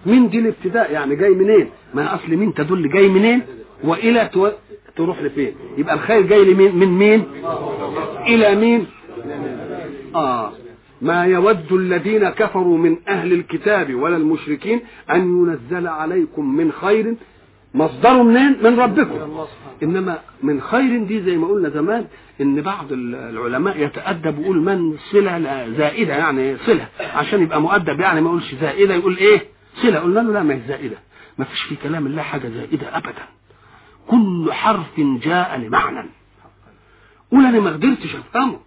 من 0.06 0.28
دي 0.28 0.38
الابتداء 0.38 0.92
يعني 0.92 1.16
جاي 1.16 1.30
منين؟ 1.30 1.66
ما 1.94 2.14
أصل 2.14 2.28
مين 2.36 2.54
تدل 2.54 2.88
جاي 2.88 3.08
منين؟ 3.08 3.42
وإلى 3.84 4.30
تو... 4.32 4.48
تروح 4.96 5.22
لفين؟ 5.22 5.54
يبقى 5.78 5.94
الخير 5.94 6.22
جاي 6.22 6.44
لمين؟ 6.44 6.76
من 6.76 6.88
مين؟ 6.88 7.24
إلى 8.26 8.56
مين؟ 8.56 8.86
آه. 10.14 10.52
ما 11.02 11.24
يود 11.24 11.72
الذين 11.72 12.28
كفروا 12.28 12.78
من 12.78 12.96
أهل 13.08 13.32
الكتاب 13.32 13.94
ولا 13.94 14.16
المشركين 14.16 14.80
أن 15.10 15.20
ينزل 15.20 15.86
عليكم 15.88 16.54
من 16.56 16.72
خير. 16.72 17.14
مصدره 17.74 18.22
منين؟ 18.22 18.56
من 18.62 18.78
ربكم. 18.80 19.46
إنما 19.82 20.18
من 20.42 20.60
خير 20.60 21.04
دي 21.04 21.22
زي 21.22 21.36
ما 21.36 21.46
قلنا 21.46 21.68
زمان 21.68 22.06
إن 22.42 22.60
بعض 22.62 22.86
العلماء 22.92 23.80
يتأدب 23.80 24.38
ويقول 24.38 24.60
من 24.60 24.98
صلة 25.12 25.68
زائدة 25.76 26.14
يعني 26.14 26.56
صلة 26.56 26.88
عشان 27.00 27.42
يبقى 27.42 27.60
مؤدب 27.60 28.00
يعني 28.00 28.20
ما 28.20 28.28
يقولش 28.28 28.54
زائدة 28.54 28.94
يقول 28.94 29.16
إيه؟ 29.16 29.42
صلة. 29.82 29.98
قلنا 29.98 30.20
له 30.20 30.32
لا 30.32 30.42
ما 30.42 30.54
هي 30.54 30.60
زائدة. 30.68 30.96
ما 31.38 31.44
فيش 31.44 31.62
في 31.62 31.76
كلام 31.76 32.06
الله 32.06 32.22
حاجة 32.22 32.48
زائدة 32.48 32.96
ابدا. 32.96 33.26
كل 34.08 34.52
حرف 34.52 35.00
جاء 35.00 35.56
لمعنى. 35.58 36.08
قول 37.32 37.46
أنا 37.46 37.60
ما 37.60 37.72
قدرتش 37.72 38.14
أفهمه. 38.14 38.60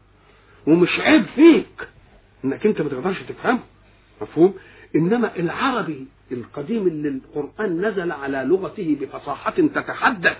ومش 0.67 0.99
عيب 0.99 1.25
فيك 1.35 1.87
إنك 2.45 2.65
أنت 2.65 2.81
ما 2.81 2.89
تقدرش 2.89 3.21
تفهمه. 3.21 3.59
مفهوم؟ 4.21 4.53
إنما 4.95 5.31
العربي 5.39 6.07
القديم 6.31 6.87
اللي 6.87 7.09
القرآن 7.09 7.85
نزل 7.87 8.11
على 8.11 8.43
لغته 8.47 8.97
بفصاحة 9.01 9.51
تتحدث 9.51 10.37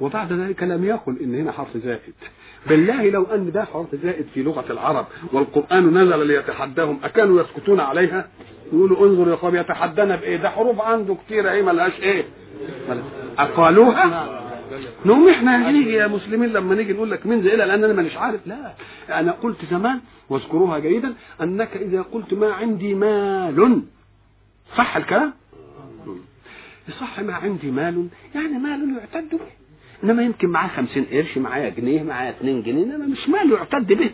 وبعد 0.00 0.32
ذلك 0.32 0.62
لم 0.62 0.84
يقل 0.84 1.18
إن 1.20 1.34
هنا 1.34 1.52
حرف 1.52 1.76
زائد. 1.76 2.14
بالله 2.66 3.10
لو 3.10 3.24
أن 3.24 3.52
ده 3.52 3.64
حرف 3.64 3.94
زائد 3.94 4.26
في 4.34 4.42
لغة 4.42 4.64
العرب 4.72 5.06
والقرآن 5.32 5.98
نزل 5.98 6.26
ليتحداهم 6.26 7.00
أكانوا 7.04 7.40
يسكتون 7.42 7.80
عليها؟ 7.80 8.28
يقولوا 8.72 9.06
انظر 9.06 9.30
يا 9.30 9.34
قوم 9.34 9.56
يتحدانا 9.56 10.16
بإيه؟ 10.16 10.36
ده 10.36 10.50
حروف 10.50 10.80
عنده 10.80 11.16
كتير 11.26 11.50
إيه 11.50 11.62
ملهاش 11.62 12.00
إيه. 12.00 12.24
أقالوها؟ 13.38 14.40
نقوم 15.06 15.28
إحنا 15.28 15.70
نيجي 15.70 15.92
يا 15.92 16.06
مسلمين 16.06 16.48
لما 16.52 16.74
نيجي 16.74 16.92
نقول 16.92 17.10
لك 17.10 17.26
من 17.26 17.42
زائله 17.42 17.64
لأن 17.64 17.84
أنا 17.84 17.92
مانيش 17.92 18.16
عارف. 18.16 18.46
لا 18.46 18.72
أنا 19.10 19.32
قلت 19.32 19.58
زمان 19.70 20.00
واذكروها 20.28 20.78
جيدا 20.78 21.14
أنك 21.42 21.76
إذا 21.76 22.02
قلت 22.02 22.34
ما 22.34 22.52
عندي 22.52 22.94
مال. 22.94 23.82
صح 24.76 24.96
الكلام؟ 24.96 25.32
صح 27.00 27.20
ما 27.20 27.34
عندي 27.34 27.70
مال. 27.70 28.08
يعني 28.34 28.58
مال 28.58 28.96
يعتد 28.98 29.30
به. 29.30 29.59
إنما 30.04 30.22
يمكن 30.22 30.48
معاه 30.48 30.68
خمسين 30.68 31.06
قرش 31.12 31.38
معايا 31.38 31.68
جنيه 31.68 32.02
معايا 32.02 32.30
اتنين 32.30 32.62
جنيه 32.62 32.84
إنما 32.84 33.06
مش 33.06 33.28
مال 33.28 33.52
يعتد 33.52 33.92
به. 33.92 34.10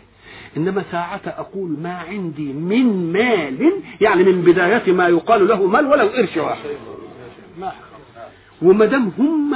إنما 0.57 0.83
ساعة 0.91 1.21
أقول 1.25 1.69
ما 1.83 1.93
عندي 2.09 2.53
من 2.53 3.13
مال 3.13 3.71
يعني 4.01 4.23
من 4.23 4.41
بداية 4.41 4.91
ما 4.93 5.07
يقال 5.07 5.47
له 5.47 5.67
مال 5.67 5.85
ولو 5.85 6.07
قرش 6.07 6.37
واحد. 6.37 6.69
وما 8.61 8.85
دام 8.85 9.11
هم 9.19 9.55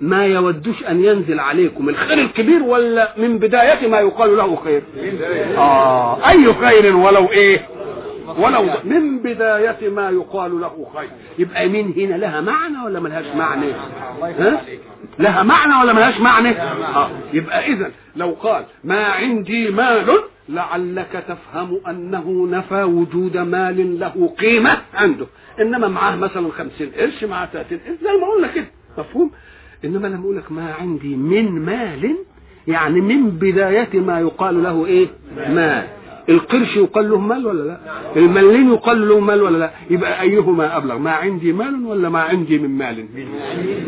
ما 0.00 0.26
يودوش 0.26 0.82
أن 0.84 1.04
ينزل 1.04 1.40
عليكم 1.40 1.88
الخير 1.88 2.18
الكبير 2.18 2.62
ولا 2.62 3.14
من 3.18 3.38
بداية 3.38 3.88
ما 3.88 4.00
يقال 4.00 4.36
له 4.36 4.56
خير؟ 4.56 4.82
آه 5.56 6.28
أي 6.30 6.54
خير 6.54 6.96
ولو 6.96 7.30
إيه؟ 7.30 7.68
ولو 8.38 8.62
من 8.84 9.18
بداية 9.18 9.88
ما 9.88 10.10
يقال 10.10 10.60
له 10.60 10.86
خير. 10.94 11.08
يبقى 11.38 11.68
مين 11.68 11.94
هنا 11.96 12.14
لها 12.14 12.40
معنى 12.40 12.84
ولا 12.84 13.00
ملهاش 13.00 13.26
معنى؟ 13.36 13.72
ها؟ 14.22 14.62
لها 15.18 15.42
معنى 15.42 15.74
ولا 15.82 15.92
ملهاش 15.92 16.20
معنى؟ 16.20 16.48
آه. 16.60 17.10
يبقى 17.32 17.66
اذا 17.72 17.90
لو 18.16 18.30
قال 18.42 18.64
ما 18.84 19.04
عندي 19.04 19.70
مال 19.70 20.06
لعلك 20.48 21.24
تفهم 21.28 21.80
أنه 21.88 22.46
نفى 22.50 22.82
وجود 22.82 23.36
مال 23.36 24.00
له 24.00 24.34
قيمة 24.38 24.78
عنده. 24.94 25.26
إنما 25.60 25.88
معاه 25.88 26.16
مثلا 26.16 26.50
خمسين 26.52 26.90
قرش 26.96 27.24
معاه 27.24 27.46
30 27.52 27.78
قرش 27.78 27.96
زي 28.02 28.12
ما 28.20 28.26
قلنا 28.34 28.48
كده. 28.48 28.66
مفهوم؟ 28.98 29.30
إنما 29.84 30.08
لما 30.08 30.20
أقول 30.24 30.36
لك 30.36 30.52
ما 30.52 30.74
عندي 30.80 31.16
من 31.16 31.64
مال 31.64 32.16
يعني 32.68 33.00
من 33.00 33.30
بداية 33.30 34.00
ما 34.00 34.20
يقال 34.20 34.62
له 34.62 34.86
إيه؟ 34.86 35.08
مال. 35.36 35.86
القرش 36.30 36.76
يقال 36.76 37.10
له 37.10 37.18
مال 37.18 37.46
ولا 37.46 37.62
لا؟ 37.62 37.78
الملين 38.16 38.72
يقال 38.72 39.08
له 39.08 39.20
مال 39.20 39.42
ولا 39.42 39.58
لا؟ 39.58 39.70
يبقى 39.90 40.20
أيهما 40.22 40.76
أبلغ؟ 40.76 40.98
ما 40.98 41.10
عندي 41.10 41.52
مال 41.52 41.84
ولا 41.86 42.08
ما 42.08 42.20
عندي 42.20 42.58
من 42.58 42.78
مال؟ 42.78 43.06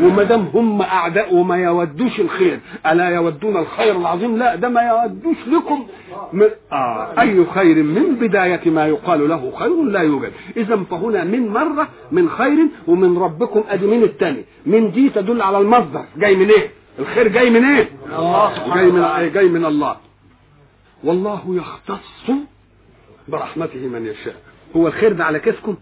وما 0.02 0.22
دام 0.22 0.40
هم 0.54 0.82
أعداء 0.82 1.34
وما 1.34 1.56
يودوش 1.56 2.20
الخير 2.20 2.58
ألا 2.86 3.08
يودون 3.08 3.56
الخير 3.56 3.96
العظيم؟ 3.96 4.36
لا 4.38 4.54
ده 4.56 4.68
ما 4.68 4.80
يودوش 4.82 5.36
لكم 5.48 5.86
من 6.32 6.46
آه 6.72 7.20
أي 7.20 7.44
خير 7.54 7.82
من 7.82 8.14
بداية 8.20 8.70
ما 8.70 8.86
يقال 8.86 9.28
له 9.28 9.52
خير 9.58 9.82
لا 9.84 10.00
يوجد. 10.00 10.32
اذا 10.56 10.76
فهنا 10.90 11.24
من 11.24 11.48
مرة 11.48 11.88
من 12.12 12.28
خير 12.28 12.58
ومن 12.88 13.18
ربكم 13.18 13.62
أدي 13.68 13.86
من 13.86 14.02
الثاني. 14.02 14.44
من 14.66 14.90
دي 14.90 15.08
تدل 15.10 15.42
على 15.42 15.58
المصدر. 15.58 16.04
جاي 16.16 16.36
من 16.36 16.50
إيه 16.50 16.70
الخير 16.98 17.28
جاي 17.28 17.50
من 17.50 17.64
إيه 17.64 17.88
الله 18.18 18.52
جاي 18.74 18.86
من 18.90 19.32
جاي 19.34 19.48
من 19.48 19.64
الله. 19.64 19.96
والله 21.04 21.42
يختص 21.48 22.30
برحمته 23.28 23.86
من 23.88 24.06
يشاء. 24.06 24.36
هو 24.76 24.86
الخير 24.88 25.12
ده 25.12 25.24
على 25.24 25.38
كيفكم؟ 25.38 25.76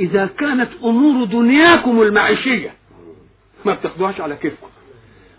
إذا 0.00 0.26
كانت 0.26 0.70
أمور 0.84 1.24
دنياكم 1.24 2.02
المعيشية 2.02 2.74
ما 3.64 3.74
بتاخدوهاش 3.74 4.20
على 4.20 4.36
كيفكم. 4.36 4.66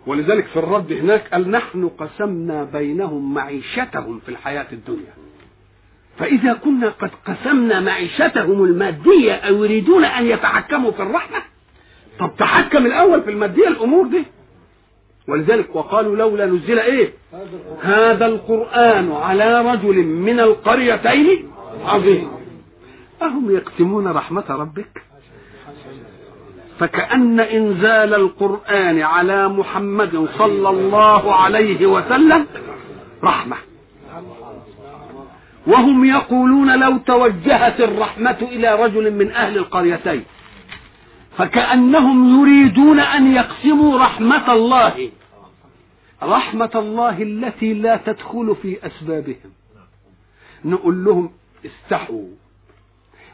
ولذلك 0.07 0.45
في 0.45 0.59
الرد 0.59 0.93
هناك 0.93 1.27
قال 1.33 1.51
نحن 1.51 1.87
قسمنا 1.87 2.63
بينهم 2.63 3.33
معيشتهم 3.33 4.19
في 4.19 4.29
الحياة 4.29 4.67
الدنيا. 4.71 5.13
فإذا 6.17 6.53
كنا 6.53 6.89
قد 6.89 7.11
قسمنا 7.25 7.79
معيشتهم 7.79 8.63
المادية 8.63 9.33
أو 9.33 9.63
يريدون 9.63 10.05
أن 10.05 10.25
يتحكموا 10.25 10.91
في 10.91 11.01
الرحمة؟ 11.01 11.37
طب 12.19 12.31
تحكم 12.37 12.85
الأول 12.85 13.21
في 13.23 13.29
المادية 13.29 13.67
الأمور 13.67 14.07
دي. 14.07 14.23
ولذلك 15.27 15.75
وقالوا 15.75 16.15
لولا 16.15 16.45
نزل 16.45 16.79
إيه؟ 16.79 17.13
هذا 17.81 18.25
القرآن 18.25 19.11
على 19.11 19.71
رجل 19.71 20.03
من 20.03 20.39
القريتين 20.39 21.51
عظيم. 21.85 22.27
أهم 23.21 23.55
يقسمون 23.55 24.07
رحمة 24.07 24.43
ربك؟ 24.49 25.01
فكأن 26.79 27.39
إنزال 27.39 28.13
القرآن 28.13 29.01
على 29.01 29.49
محمد 29.49 30.27
صلى 30.37 30.69
الله 30.69 31.35
عليه 31.35 31.85
وسلم 31.85 32.45
رحمة. 33.23 33.55
وهم 35.67 36.05
يقولون 36.05 36.79
لو 36.79 36.97
توجهت 36.97 37.81
الرحمة 37.81 38.37
إلى 38.41 38.83
رجل 38.83 39.13
من 39.13 39.31
أهل 39.31 39.57
القريتين. 39.57 40.23
فكأنهم 41.37 42.41
يريدون 42.41 42.99
أن 42.99 43.33
يقسموا 43.35 43.99
رحمة 43.99 44.53
الله. 44.53 45.09
رحمة 46.23 46.71
الله 46.75 47.21
التي 47.21 47.73
لا 47.73 47.97
تدخل 47.97 48.55
في 48.61 48.87
أسبابهم. 48.87 49.51
نقول 50.65 51.03
لهم 51.05 51.31
استحوا. 51.65 52.27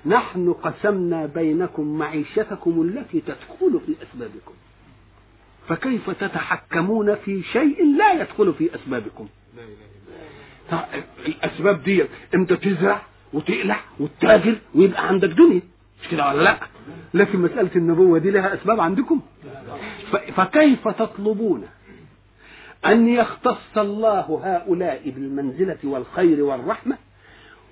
نحن 0.06 0.54
قسمنا 0.54 1.26
بينكم 1.26 1.98
معيشتكم 1.98 2.82
التي 2.82 3.22
تدخل 3.22 3.80
في 3.86 3.96
أسبابكم. 4.04 4.54
فكيف 5.68 6.10
تتحكمون 6.10 7.16
في 7.16 7.44
شيء 7.44 7.86
لا 7.98 8.12
يدخل 8.22 8.54
في 8.54 8.76
أسبابكم؟ 8.76 9.28
الأسباب 11.28 11.84
دي 11.84 12.04
إمتى 12.36 12.56
تزرع 12.56 13.02
وتقلع 13.34 13.80
وتتاجر 14.00 14.56
ويبقى 14.76 15.08
عندك 15.08 15.30
دنيا. 15.30 15.62
مش 16.04 16.08
كده 16.12 16.28
ولا 16.30 16.44
لا؟ 16.44 16.58
لكن 17.14 17.40
مسألة 17.40 17.70
النبوة 17.76 18.20
دي 18.20 18.32
لها 18.32 18.54
أسباب 18.54 18.80
عندكم؟ 18.80 19.22
فكيف 20.36 20.88
تطلبون 20.88 21.64
أن 22.86 23.08
يختص 23.10 23.78
الله 23.78 24.42
هؤلاء 24.44 25.10
بالمنزلة 25.10 25.78
والخير 25.84 26.44
والرحمة 26.44 26.98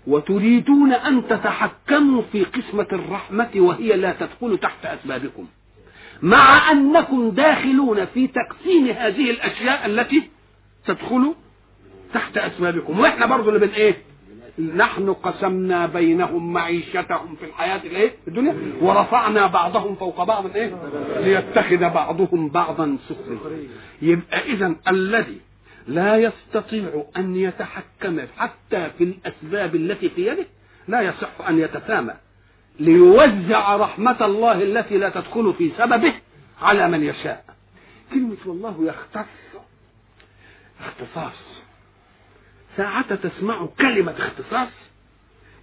وتريدون 0.07 0.91
أن 0.93 1.27
تتحكموا 1.27 2.21
في 2.31 2.43
قسمة 2.43 2.87
الرحمة 2.93 3.49
وهي 3.55 3.97
لا 3.97 4.13
تدخل 4.19 4.57
تحت 4.57 4.85
أسبابكم؟ 4.85 5.45
مع 6.21 6.71
أنكم 6.71 7.29
داخلون 7.29 8.05
في 8.05 8.27
تقسيم 8.27 8.87
هذه 8.87 9.29
الأشياء 9.31 9.85
التي 9.85 10.23
تدخل 10.87 11.33
تحت 12.13 12.37
أسبابكم 12.37 12.99
وإحنا 12.99 13.25
برضو 13.25 13.49
اللي 13.49 13.59
بن 13.67 13.73
إيه؟ 13.73 13.95
نحن 14.59 15.13
قسمنا 15.13 15.85
بينهم 15.85 16.53
معيشتهم 16.53 17.35
في 17.35 17.45
الحياة 17.45 17.77
الإيه؟ 17.83 18.11
الدنيا 18.27 18.55
ورفعنا 18.81 19.47
بعضهم 19.47 19.95
فوق 19.95 20.23
بعض 20.23 20.55
إيه؟ 20.55 20.73
ليتخذ 21.19 21.89
بعضهم 21.89 22.49
بعضا 22.49 22.97
سخريا 23.09 23.67
يبقى 24.01 24.39
اذا 24.39 24.75
الذي 24.87 25.37
لا 25.87 26.17
يستطيع 26.17 27.03
أن 27.17 27.35
يتحكم 27.35 28.19
حتى 28.37 28.89
في 28.97 29.03
الأسباب 29.03 29.75
التي 29.75 30.09
في 30.09 30.27
يده 30.27 30.45
لا 30.87 31.01
يصح 31.01 31.47
أن 31.49 31.59
يتسامى 31.59 32.13
ليوزع 32.79 33.75
رحمة 33.75 34.25
الله 34.25 34.63
التي 34.63 34.97
لا 34.97 35.09
تدخل 35.09 35.53
في 35.57 35.71
سببه 35.77 36.13
على 36.61 36.87
من 36.87 37.03
يشاء. 37.03 37.45
كلمة 38.13 38.37
والله 38.45 38.75
يختص 38.87 39.29
اختصاص. 40.79 41.58
ساعة 42.77 43.15
تسمع 43.15 43.65
كلمة 43.79 44.11
اختصاص. 44.11 44.69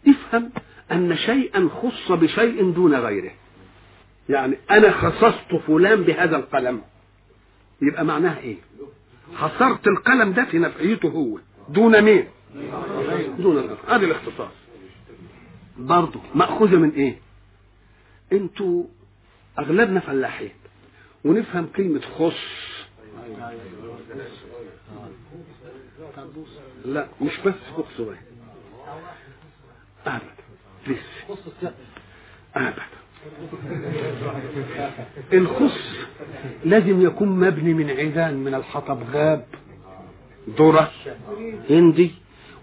افهم 0.08 0.50
أن 0.92 1.16
شيئا 1.16 1.68
خص 1.82 2.12
بشيء 2.12 2.70
دون 2.72 2.94
غيره. 2.94 3.30
يعني 4.28 4.56
أنا 4.70 4.90
خصصت 4.92 5.54
فلان 5.66 6.02
بهذا 6.02 6.36
القلم. 6.36 6.82
يبقى 7.82 8.04
معناها 8.04 8.38
إيه؟ 8.38 8.56
حصرت 9.36 9.86
القلم 9.86 10.32
ده 10.32 10.44
في 10.44 10.58
نفعيته 10.58 11.08
هو. 11.08 11.38
دون 11.68 12.02
مين؟ 12.02 12.28
دون 13.38 13.58
الآخر 13.58 13.94
هذا 13.96 14.06
الاختصاص. 14.06 14.52
برضه 15.78 16.20
مأخوذة 16.34 16.76
من 16.76 16.90
إيه؟ 16.90 17.18
أنتوا 18.32 18.84
أغلبنا 19.58 20.00
فلاحين 20.00 20.50
ونفهم 21.24 21.66
كلمة 21.76 22.00
خص. 22.00 22.66
لا 26.84 27.06
مش 27.20 27.40
بس 27.46 27.54
فوق 27.76 27.86
صغير 27.98 28.16
أبدا. 30.06 30.26
لسه 30.86 31.72
أبدا. 32.56 32.82
الخص 35.32 36.06
لازم 36.64 37.02
يكون 37.02 37.28
مبني 37.28 37.74
من 37.74 37.90
عيدان 37.90 38.34
من 38.34 38.54
الحطب. 38.54 39.02
غاب. 39.12 39.46
ذرة. 40.50 40.90
هندي. 41.70 42.10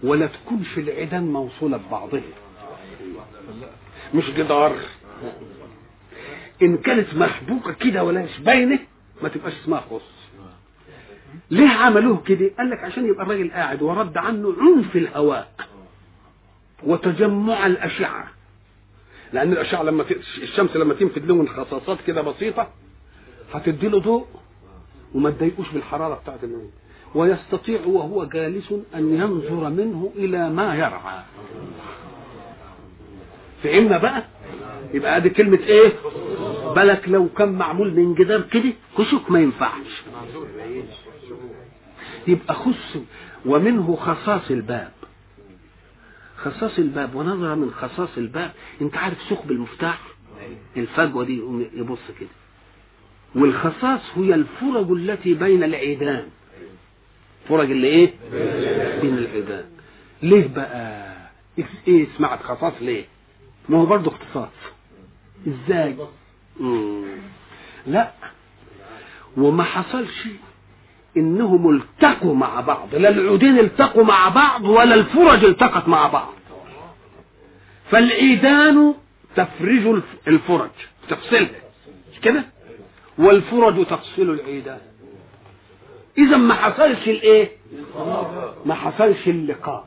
ولا 0.02 0.26
تكونش 0.26 0.78
العيدان 0.78 1.32
موصولة 1.32 1.76
ببعضها. 1.76 2.20
مش 4.14 4.30
جدار. 4.30 4.76
إن 6.62 6.76
كانت 6.76 7.14
محبوكة 7.14 7.72
كده 7.72 8.04
ولا 8.04 8.22
مش 8.22 8.38
باينة 8.40 8.78
ما 9.22 9.28
تبقاش 9.28 9.52
اسمها 9.62 9.80
خص. 9.80 10.13
ليه 11.50 11.68
عملوه 11.68 12.22
كده؟ 12.26 12.50
قال 12.58 12.70
لك 12.70 12.78
عشان 12.84 13.06
يبقى 13.06 13.22
الراجل 13.24 13.50
قاعد 13.50 13.82
ورد 13.82 14.16
عنه 14.16 14.54
عنف 14.60 14.96
الهواء 14.96 15.52
وتجمع 16.86 17.66
الأشعة. 17.66 18.26
لأن 19.32 19.52
الأشعة 19.52 19.82
لما. 19.82 20.04
الشمس 20.42 20.76
لما 20.76 20.94
تنفذ 20.94 21.26
لهم 21.26 21.46
خصاصات 21.46 21.98
كده 22.06 22.22
بسيطة 22.22 22.68
هتدي 23.54 23.88
له 23.88 23.98
ضوء 24.00 24.26
وما 25.14 25.30
تضايقوش 25.30 25.70
بالحرارة 25.70 26.14
بتاعت 26.14 26.44
النوم. 26.44 26.70
ويستطيع 27.14 27.80
وهو 27.86 28.24
جالس 28.24 28.72
أن 28.94 29.14
ينظر 29.14 29.70
منه 29.70 30.12
إلى 30.16 30.50
ما 30.50 30.74
يرعى. 30.74 31.22
فهمنا 33.62 33.98
بقى؟ 33.98 34.24
يبقى 34.94 35.16
ادي 35.16 35.30
كلمة 35.30 35.58
إيه؟ 35.58 35.92
بالك 36.76 37.08
لو 37.08 37.28
كان 37.28 37.52
معمول 37.52 37.94
من 37.94 38.14
جدار 38.14 38.40
كده 38.40 38.72
كشك 38.98 39.30
ما 39.30 39.40
ينفعش. 39.40 40.02
يبقى 42.28 42.54
خص 42.54 42.96
ومنه 43.46 43.96
خصاص 43.96 44.50
الباب. 44.50 44.92
خصاص 46.36 46.78
الباب 46.78 47.14
ونظرة 47.14 47.54
من 47.54 47.70
خصاص 47.70 48.08
الباب. 48.18 48.52
انت 48.80 48.96
عارف 48.96 49.22
ثقب 49.30 49.50
المفتاح؟ 49.50 50.00
الفجوة 50.76 51.24
دي 51.24 51.42
يبص 51.74 51.98
كده. 52.20 52.28
والخصاص 53.34 54.00
هي 54.16 54.34
الفرج 54.34 54.90
التي 54.90 55.34
بين 55.34 55.64
العيدان. 55.64 56.28
فرج 57.48 57.70
اللي 57.70 57.86
إيه؟ 57.86 58.12
بين 59.00 59.18
العيدان. 59.18 59.64
ليه 60.22 60.48
بقى؟ 60.48 61.14
إيه 61.88 62.06
اسمعت 62.14 62.42
خصاص 62.42 62.72
ليه؟ 62.80 63.04
ما 63.68 63.78
هو 63.78 63.86
برضه 63.86 64.10
اختصاص. 64.10 64.48
إزاي؟ 65.48 65.96
مم. 66.60 67.04
لا. 67.86 68.12
وما 69.36 69.62
حصلش 69.64 70.26
إنهم 71.16 71.76
التقوا 71.76 72.34
مع 72.34 72.60
بعض 72.60 72.94
لا 72.94 73.08
العودين 73.08 73.58
التقوا 73.58 74.04
مع 74.04 74.28
بعض 74.28 74.64
ولا 74.64 74.94
الفرج 74.94 75.44
التقت 75.44 75.88
مع 75.88 76.06
بعض. 76.06 76.32
فالعيدان 77.90 78.94
تفرج 79.36 80.02
الفرج 80.28 80.70
تفصلها 81.08 81.48
كده؟ 82.22 82.44
والفرج 83.18 83.86
تفصل 83.86 84.22
العيدان. 84.22 84.78
إذا 86.18 86.36
ما 86.36 86.54
حصلش 86.54 87.08
الإيه؟ 87.08 87.50
ما 88.66 88.74
حصلش 88.74 89.28
اللقاء. 89.28 89.86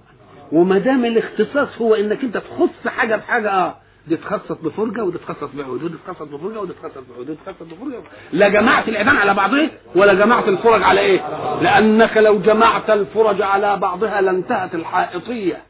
وما 0.51 0.77
دام 0.77 1.05
الاختصاص 1.05 1.81
هو 1.81 1.95
إنك 1.95 2.23
أنت 2.23 2.37
تخص 2.37 2.87
حاجة 2.87 3.15
بحاجة 3.15 3.51
آه 3.51 3.75
دي 4.07 4.17
تخصص 4.17 4.51
بفرجة 4.63 5.03
ودي 5.03 5.17
تخصص 5.17 5.49
بعود 5.53 5.83
ودي 5.83 5.95
تخصص 6.07 6.21
بفرجة 6.21 6.59
ودي 6.59 6.73
تخصص 6.73 6.97
بعود 7.09 7.29
ودي 7.29 7.37
تخصص 7.45 7.61
بفرجة. 7.61 8.01
لا 8.33 8.49
جمعت 8.49 8.89
العيدان 8.89 9.17
على 9.17 9.33
بعضها 9.33 9.69
ولا 9.95 10.13
جمعت 10.13 10.47
الفرج 10.47 10.83
على 10.83 10.99
إيه؟ 10.99 11.19
لأنك 11.61 12.17
لو 12.17 12.39
جمعت 12.39 12.89
الفرج 12.89 13.41
على 13.41 13.77
بعضها 13.77 14.21
لانتهت 14.21 14.75
الحائطية. 14.75 15.63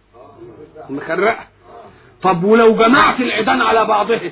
مخرقه 0.90 1.48
طب 2.24 2.44
ولو 2.44 2.76
جمعت 2.76 3.20
العيدان 3.20 3.62
على 3.62 3.86
بعضها 3.86 4.32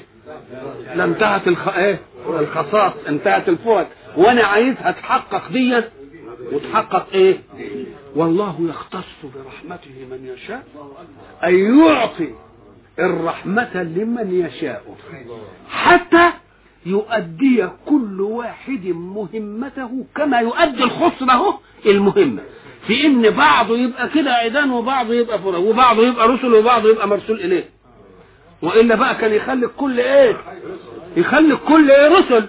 لانتهت 0.96 1.48
الخ... 1.48 1.68
إيه؟ 1.68 2.00
الخصاص 2.30 2.92
انتهت 3.08 3.50
الفرج. 3.50 3.86
وأنا 4.18 4.44
عايزها 4.44 4.92
تحقق 4.92 5.48
دي 5.52 5.82
وتحقق 6.52 7.08
إيه؟ 7.14 7.38
والله 8.16 8.56
يختص 8.70 9.06
برحمته 9.24 10.08
من 10.12 10.34
يشاء 10.34 10.64
أن 11.44 11.80
يعطي 11.80 12.30
الرحمة 13.00 13.84
لمن 13.84 14.46
يشاء. 14.46 14.96
حتى 15.70 16.32
يؤدي 16.86 17.68
كل 17.86 18.22
واحد 18.22 18.86
مهمته 18.88 20.06
كما 20.16 20.40
يؤدي 20.40 20.84
الخص 20.84 21.22
له 21.24 21.60
المهمة. 21.86 22.42
في 22.88 23.06
إن 23.06 23.30
بعضه 23.30 23.78
يبقى 23.78 24.10
كده 24.10 24.32
عيدان 24.32 24.72
وبعضه 24.72 25.14
يبقى 25.14 25.40
فرق 25.40 25.60
وبعضه 25.60 26.08
يبقى 26.08 26.28
رسل 26.28 26.54
وبعضه 26.54 26.90
يبقى 26.90 27.08
مرسول 27.08 27.40
إليه. 27.40 27.70
وإلا 28.62 28.96
بقى 28.96 29.16
كان 29.16 29.34
يخلي 29.34 29.66
الكل 29.66 30.00
إيه؟ 30.00 30.38
يخلي 31.18 31.54
الكل 31.54 31.92
إيه 31.92 32.08
رسل. 32.20 32.48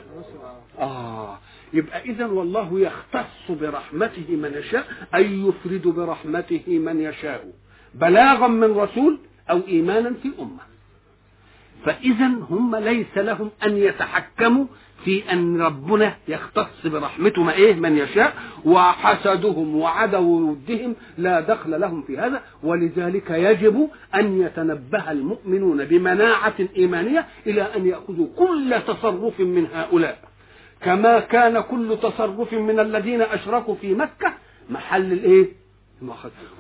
آه 0.78 1.38
يبقى 1.72 2.02
اذا 2.02 2.26
والله 2.26 2.80
يختص 2.80 3.50
برحمته 3.61 4.26
من 4.30 4.52
يشاء 4.59 4.87
أي 5.14 5.40
يفرد 5.40 5.82
برحمته 5.82 6.62
من 6.68 7.01
يشاء. 7.01 7.44
بلاغا 7.94 8.47
من 8.47 8.78
رسول 8.78 9.18
أو 9.51 9.61
إيمانا 9.68 10.12
في 10.22 10.30
أمة. 10.40 10.66
فاذا 11.84 12.26
هم 12.51 12.76
ليس 12.76 13.18
لهم 13.18 13.51
أن 13.66 13.76
يتحكموا 13.76 14.66
في 15.05 15.32
أن 15.32 15.61
ربنا 15.61 16.14
يختص 16.28 16.86
برحمته 16.86 17.42
ما 17.42 17.53
إيه 17.53 17.74
من 17.74 17.99
يشاء 17.99 18.34
وحسدهم 18.64 19.76
وعدو 19.76 20.51
ودهم 20.51 20.97
لا 21.18 21.40
دخل 21.40 21.80
لهم 21.80 22.03
في 22.03 22.18
هذا 22.18 22.42
ولذلك 22.62 23.30
يجب 23.30 23.88
أن 24.14 24.40
يتنبه 24.40 25.11
المؤمنون 25.11 25.84
بمناعة 25.84 26.55
إيمانية 26.76 27.26
إلى 27.47 27.62
أن 27.62 27.86
يأخذوا 27.86 28.26
كل 28.36 28.80
تصرف 28.86 29.40
من 29.40 29.66
هؤلاء. 29.74 30.18
كما 30.80 31.20
كان 31.20 31.61
كل 31.61 31.99
تصرف 32.03 32.53
من 32.53 32.80
الذين 32.80 33.22
أشركوا 33.22 33.74
في 33.74 33.94
مكة 33.94 34.34
محل 34.70 35.12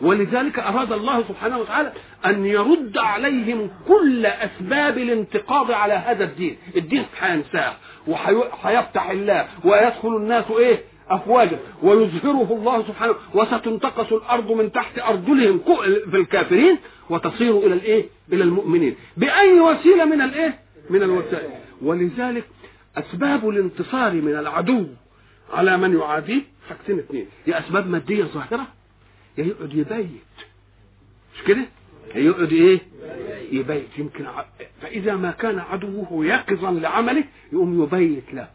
ولذلك 0.02 0.58
أراد 0.58 0.92
الله 0.92 1.22
سبحانه 1.28 1.58
وتعالى 1.58 1.92
أن 2.26 2.46
يرد 2.46 2.98
عليهم 2.98 3.70
كل 3.88 4.26
أسباب 4.26 4.98
الانتقاض 4.98 5.70
على 5.70 5.94
هذا 5.94 6.24
الدين. 6.24 6.56
الدين 6.76 7.04
هينساه 7.20 7.72
وهيفتح 8.06 9.10
الله 9.10 9.46
ويدخل 9.64 10.16
الناس 10.16 10.44
إيه؟ 10.58 10.80
أفواجا. 11.10 11.58
ويظهره 11.82 12.48
الله 12.52 12.82
سبحانه 12.82 13.14
وستنتقص 13.34 14.12
الأرض 14.12 14.52
من 14.52 14.72
تحت 14.72 14.98
أرجلهم 14.98 15.60
في 16.10 16.16
الكافرين 16.16 16.78
وتصير 17.10 17.58
إلى 17.58 17.74
الإيه؟ 17.74 18.06
إلى 18.32 18.44
المؤمنين. 18.44 18.96
بأي 19.16 19.60
وسيلة 19.60 20.04
من 20.04 20.20
الإيه؟ 20.20 20.58
من 20.90 21.02
الوسائل. 21.02 21.50
ولذلك 21.82 22.44
أسباب 22.96 23.48
الانتصار 23.48 24.12
من 24.12 24.38
العدو 24.38 24.86
على 25.52 25.76
من 25.76 25.98
يعاديه 25.98 26.42
حاجتين 26.68 26.98
اثنين. 26.98 27.26
يا 27.46 27.58
أسباب 27.58 27.86
مادية 27.90 28.24
ظاهرة؟ 28.24 28.60
يا 28.60 28.66
يقعد 29.38 29.74
يبيت. 29.74 30.34
مش 31.34 31.42
كده؟ 31.46 31.64
يقعد 32.14 32.52
إيه؟ 32.52 32.80
يبيت. 33.52 33.98
يمكن 33.98 34.26
ع... 34.26 34.44
فإذا 34.82 35.16
ما 35.16 35.30
كان 35.30 35.58
عدوه 35.58 36.26
يقظا 36.26 36.70
لعمله 36.70 37.24
يقوم 37.52 37.82
يبيت 37.82 38.34
له. 38.34 38.48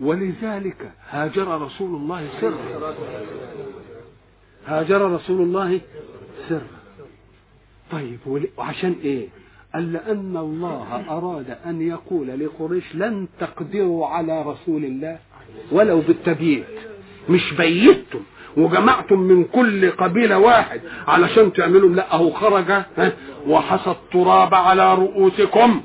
ولذلك 0.00 0.92
هاجر 1.08 1.60
رسول 1.60 1.94
الله 1.94 2.28
سرا. 2.40 2.94
هاجر 4.66 5.10
رسول 5.10 5.42
الله 5.42 5.80
سرا. 6.48 6.66
طيب 7.90 8.18
وعشان 8.56 8.96
إيه؟ 9.04 9.28
قال 9.74 9.92
لأن 9.92 10.36
الله 10.36 11.04
أراد 11.08 11.50
أن 11.66 11.82
يقول 11.82 12.40
لقريش 12.40 12.94
لن 12.94 13.28
تقدروا 13.40 14.06
على 14.06 14.42
رسول 14.42 14.84
الله 14.84 15.18
ولو 15.72 16.00
بالتبييت. 16.00 16.66
مش 17.28 17.54
بيتم. 17.54 18.20
وجمعتم 18.56 19.18
من 19.18 19.44
كل 19.44 19.90
قبيلة 19.90 20.38
واحد 20.38 20.80
علشان 21.08 21.52
تعملوا 21.52 21.88
لا 21.88 22.14
أهو 22.14 22.30
خرج 22.30 22.72
وحصى 23.46 23.90
التراب 23.90 24.54
على 24.54 24.94
رؤوسكم. 24.94 25.80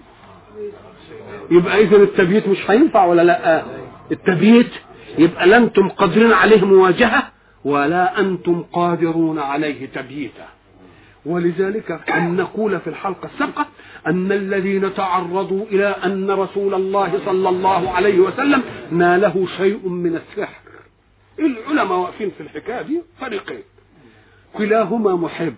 يبقى 1.52 1.82
إذا 1.82 1.96
التبييت 1.96 2.48
مش 2.48 2.72
هينفع 2.72 3.06
ولا 3.06 3.22
لا؟ 3.22 3.64
التبييت 4.12 4.72
يبقى 5.18 5.48
لا 5.48 5.58
أنتم 5.58 5.90
قادرين 5.90 6.32
عليه 6.34 6.66
مواجهة 6.66 7.24
ولا 7.66 8.20
أنتم 8.20 8.64
قادرون 8.74 9.40
عليه 9.40 9.86
تبييتا. 9.86 10.48
ولذلك 11.26 12.00
أن 12.10 12.36
نقول 12.36 12.80
في 12.80 12.90
الحلقة 12.90 13.30
السابقة 13.34 13.66
أن 14.08 14.32
الذين 14.32 14.94
تعرضوا 14.94 15.66
إلى 15.72 15.96
أن 16.06 16.32
رسول 16.32 16.74
الله 16.74 17.20
صلى 17.26 17.50
الله 17.50 17.92
عليه 17.92 18.20
وسلم 18.20 18.62
ناله 18.92 19.48
شيء 19.58 19.90
من 19.90 20.16
السحر. 20.16 20.67
العلماء 21.46 21.98
واقفين 21.98 22.32
في 22.38 22.44
الحكاية 22.44 22.82
دي 22.82 23.02
فريقين. 23.20 23.64
كلاهما 24.54 25.16
محب. 25.16 25.56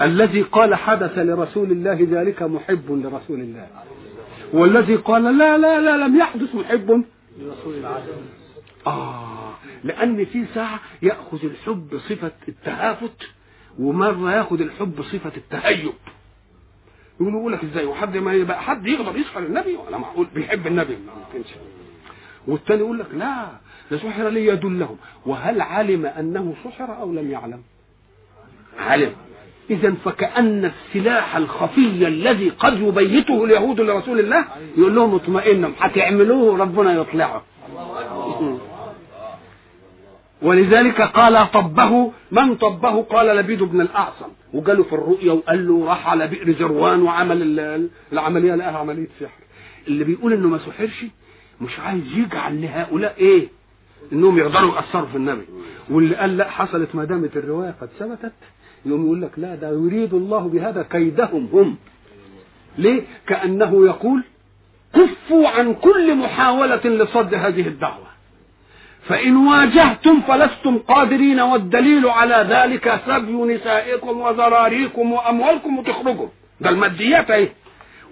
الذي 0.00 0.42
قال 0.42 0.74
حدث 0.74 1.18
لرسول 1.18 1.72
الله 1.72 2.08
ذلك 2.10 2.42
محب 2.42 2.90
لرسول 2.90 3.40
الله. 3.40 3.68
والذي 4.52 4.96
قال 4.96 5.38
لا 5.38 5.58
لا 5.58 5.80
لا 5.80 6.06
لم 6.06 6.16
يحدث 6.16 6.54
محب 6.54 7.04
لرسول 7.38 7.74
الله. 7.74 8.06
آه 8.86 9.54
لأن 9.84 10.24
في 10.24 10.44
ساعة 10.54 10.80
يأخذ 11.02 11.44
الحب 11.44 12.00
صفة 12.08 12.32
التهافت 12.48 13.22
ومرة 13.78 14.32
ياخد 14.32 14.60
الحب 14.60 15.02
صفة 15.02 15.32
التهيب. 15.36 15.92
يقول 17.20 17.34
يقول 17.34 17.52
لك 17.52 17.64
إزاي؟ 17.64 17.84
وحد 17.84 18.16
ما 18.16 18.32
يبقى 18.32 18.62
حد 18.62 18.86
يقدر 18.86 19.16
يسحر 19.16 19.40
النبي 19.40 19.76
ولا 19.76 19.98
معقول؟ 19.98 20.26
بيحب 20.34 20.66
النبي. 20.66 20.96
ما 20.96 21.12
والتاني 22.46 22.80
يقول 22.80 22.98
لك 22.98 23.14
لا 23.14 23.48
ده 23.90 23.98
سحر 23.98 24.28
ليدلهم 24.28 24.96
وهل 25.26 25.60
علم 25.60 26.06
أنه 26.06 26.54
سحر 26.64 27.00
أو 27.00 27.12
لم 27.12 27.30
يعلم؟ 27.30 27.62
علم. 28.78 29.12
اذا 29.70 29.94
فكأن 30.04 30.64
السلاح 30.64 31.36
الخفي 31.36 32.06
الذي 32.06 32.48
قد 32.48 32.80
يبيته 32.80 33.44
اليهود 33.44 33.80
لرسول 33.80 34.20
الله 34.20 34.44
يقول 34.76 34.94
لهم 34.94 35.14
اطمئنوا 35.14 35.70
هتعملوه 35.78 36.58
ربنا 36.58 36.92
يطلعه. 36.94 37.42
ولذلك 40.42 41.00
قال 41.00 41.50
طبه 41.50 42.12
من 42.30 42.54
طبه؟ 42.54 43.02
قال 43.02 43.36
لبيد 43.36 43.62
بن 43.62 43.80
الأعصم. 43.80 44.28
وجاله 44.54 44.82
في 44.82 44.92
الرؤيا 44.92 45.32
وقال 45.32 45.68
له 45.68 45.86
راح 45.86 46.08
على 46.08 46.26
بئر 46.26 46.52
زروان 46.52 47.02
وعمل 47.02 47.58
العملية 48.12 48.54
لقاها 48.54 48.78
عملية 48.78 49.08
سحر. 49.20 49.40
اللي 49.88 50.04
بيقول 50.04 50.32
إنه 50.32 50.48
ما 50.48 50.58
سحرش 50.58 51.04
مش 51.60 51.78
عايز 51.78 52.02
يجعل 52.16 52.62
لهؤلاء 52.62 53.14
إيه؟ 53.18 53.57
إنهم 54.12 54.38
يقدروا 54.38 54.76
ياثروا 54.76 55.06
في 55.06 55.16
النبي. 55.16 55.44
واللي 55.90 56.16
قال 56.16 56.36
لا 56.36 56.50
حصلت 56.50 56.94
ما 56.94 57.04
دامت 57.04 57.36
الرواية 57.36 57.74
قد 57.80 57.88
ثبتت. 57.98 58.32
يقوم 58.86 59.04
يقول 59.04 59.22
لك 59.22 59.30
لا 59.36 59.54
ده 59.54 59.68
يريد 59.68 60.14
الله 60.14 60.48
بهذا 60.48 60.82
كيدهم 60.82 61.48
هم. 61.52 61.76
ليه؟ 62.78 63.02
كأنه 63.26 63.86
يقول 63.86 64.22
كفوا 64.94 65.48
عن 65.48 65.74
كل 65.74 66.14
محاولة 66.16 66.80
لصد 66.84 67.34
هذه 67.34 67.68
الدعوة. 67.68 68.08
فإن 69.02 69.36
واجهتم 69.36 70.20
فلستم 70.20 70.78
قادرين 70.78 71.40
والدليل 71.40 72.08
على 72.08 72.46
ذلك 72.50 73.00
سبي 73.06 73.32
نسائكم 73.32 74.20
وذراريكم 74.20 75.12
وأموالكم 75.12 75.78
وتخرجوا 75.78 76.28
ده 76.60 76.70
الماديات 76.70 77.30
أهي. 77.30 77.48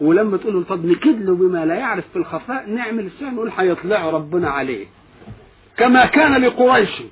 ولما 0.00 0.36
تقولوا 0.36 0.64
طب 0.64 0.84
نكد 0.86 1.22
له 1.22 1.34
بما 1.34 1.64
لا 1.66 1.74
يعرف 1.74 2.04
في 2.12 2.16
الخفاء 2.18 2.70
نعمل 2.70 3.06
السحر 3.06 3.30
نقول 3.34 3.52
هيطلعوا 3.58 4.10
ربنا 4.10 4.50
عليه. 4.50 4.86
كما 5.76 6.06
كان 6.06 6.42
لقريش. 6.42 7.02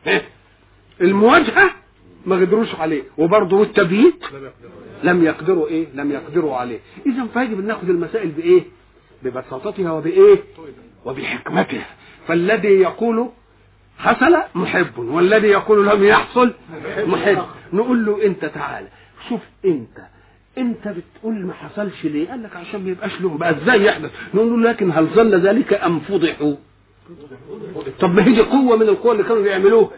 المواجهة 1.01 1.71
ما 2.27 2.37
قدروش 2.37 2.75
عليه. 2.75 3.03
وبرضه 3.19 3.63
التبييت 3.63 4.25
لم 5.03 5.25
يقدروا 5.25 5.69
إيه؟ 5.69 5.87
لم 5.95 6.13
يقدروا 6.13 6.57
عليه. 6.57 6.79
إذا 7.07 7.27
فيجب 7.35 7.59
ان 7.61 7.67
ناخذ 7.67 7.89
المسائل 7.89 8.29
بإيه؟ 8.29 8.63
ببساطتها 9.23 9.93
وبإيه؟ 9.93 10.37
وبحكمتها. 11.05 11.87
فالذي 12.29 12.69
يقول 12.69 13.29
حصل 13.99 14.37
محب 14.55 14.99
والذي 14.99 15.49
يقول 15.49 15.87
لم 15.87 16.05
يحصل 16.05 16.53
محب. 16.99 17.39
نقول 17.73 18.07
له 18.07 18.27
أنت 18.27 18.45
تعالى 18.45 18.89
شوف 19.29 19.41
أنت. 19.65 19.99
أنت 20.59 20.89
بتقول 20.89 21.47
ما 21.47 21.53
حصلش 21.53 22.05
ليه؟ 22.05 22.31
قال 22.31 22.43
لك 22.43 22.57
عشان 22.57 22.85
ما 22.85 22.91
يبقاش 22.91 23.21
له 23.21 23.39
بقى 23.39 23.51
إزاي 23.51 23.85
يحدث؟ 23.85 24.11
نقول 24.35 24.63
له 24.63 24.71
لكن 24.71 24.91
هل 24.93 25.07
ظل 25.07 25.41
ذلك 25.41 25.75
أم 25.75 26.01
فضحوا؟ 26.01 26.55
طب 28.01 28.15
ما 28.15 28.25
هي 28.27 28.33
دي 28.33 28.41
قوة 28.41 28.77
من 28.77 28.89
القوى 28.89 29.13
اللي 29.13 29.23
كانوا 29.25 29.43
بيعملوها. 29.43 29.91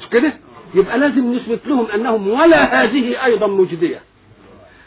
مش 0.00 0.08
كده؟ 0.08 0.32
يبقى 0.74 0.98
لازم 0.98 1.32
نثبت 1.34 1.66
لهم 1.66 1.86
أنهم 1.94 2.28
ولا 2.28 2.82
هذه 2.84 3.24
أيضا 3.24 3.46
مجدية. 3.46 4.00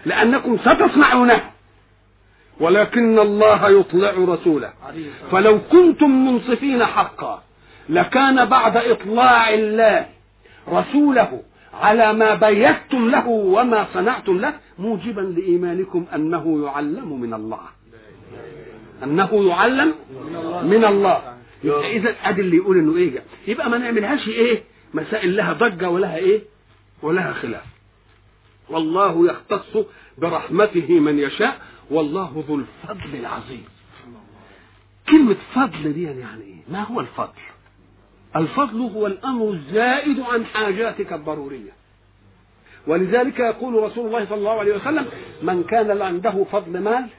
لأنكم 0.05 0.57
ستصنعونها 0.57 1.51
ولكن 2.59 3.19
الله 3.19 3.69
يطلع 3.69 4.11
رسوله. 4.17 4.73
فلو 5.31 5.59
كنتم 5.71 6.25
منصفين 6.27 6.85
حقا 6.85 7.43
لكان 7.89 8.45
بعد 8.45 8.77
إطلاع 8.77 9.53
الله 9.53 10.05
رسوله 10.71 11.41
على 11.73 12.13
ما 12.13 12.35
بيتم 12.35 13.09
له 13.09 13.27
وما 13.27 13.85
صنعتم 13.93 14.37
له 14.37 14.53
موجبا 14.79 15.21
لإيمانكم 15.21 16.05
أنه 16.15 16.65
يعلم 16.65 17.19
من 17.21 17.33
الله. 17.33 17.59
أنه 19.03 19.29
يعلم 19.49 19.93
من 20.63 20.85
الله. 20.85 21.38
يبقى 21.63 21.97
إذا 21.97 22.15
أدي 22.23 22.41
اللي 22.41 22.57
يقول 22.57 22.77
إنه 22.77 22.95
إيه؟ 22.97 23.23
يبقى 23.47 23.69
ما 23.69 23.77
نعملهاش 23.77 24.27
إيه؟ 24.27 24.63
مسائل 24.93 25.35
لها 25.35 25.53
ضجة 25.53 25.89
ولها 25.89 26.15
إيه؟ 26.17 26.41
ولها 27.01 27.33
خلاف. 27.33 27.63
والله 28.69 29.29
يختص 29.29 29.85
برحمته 30.17 30.99
من 30.99 31.19
يشاء 31.19 31.61
والله 31.91 32.43
ذو 32.47 32.55
الفضل 32.55 33.15
العظيم. 33.19 33.63
كلمة 35.09 35.35
فضل 35.55 35.93
دي 35.93 36.03
يعني 36.03 36.43
إيه؟ 36.43 36.61
ما 36.69 36.83
هو 36.83 36.99
الفضل؟ 36.99 37.39
الفضل 38.35 38.79
هو 38.81 39.07
الأمر 39.07 39.49
الزائد 39.51 40.19
عن 40.19 40.45
حاجاتك 40.45 41.13
الضرورية. 41.13 41.71
ولذلك 42.87 43.39
يقول 43.39 43.83
رسول 43.83 44.07
الله 44.07 44.25
صلى 44.25 44.37
الله 44.37 44.59
عليه 44.59 44.75
وسلم 44.75 45.05
من 45.41 45.63
كان 45.63 46.01
عنده 46.01 46.43
فضل 46.51 46.79
مال 46.79 47.09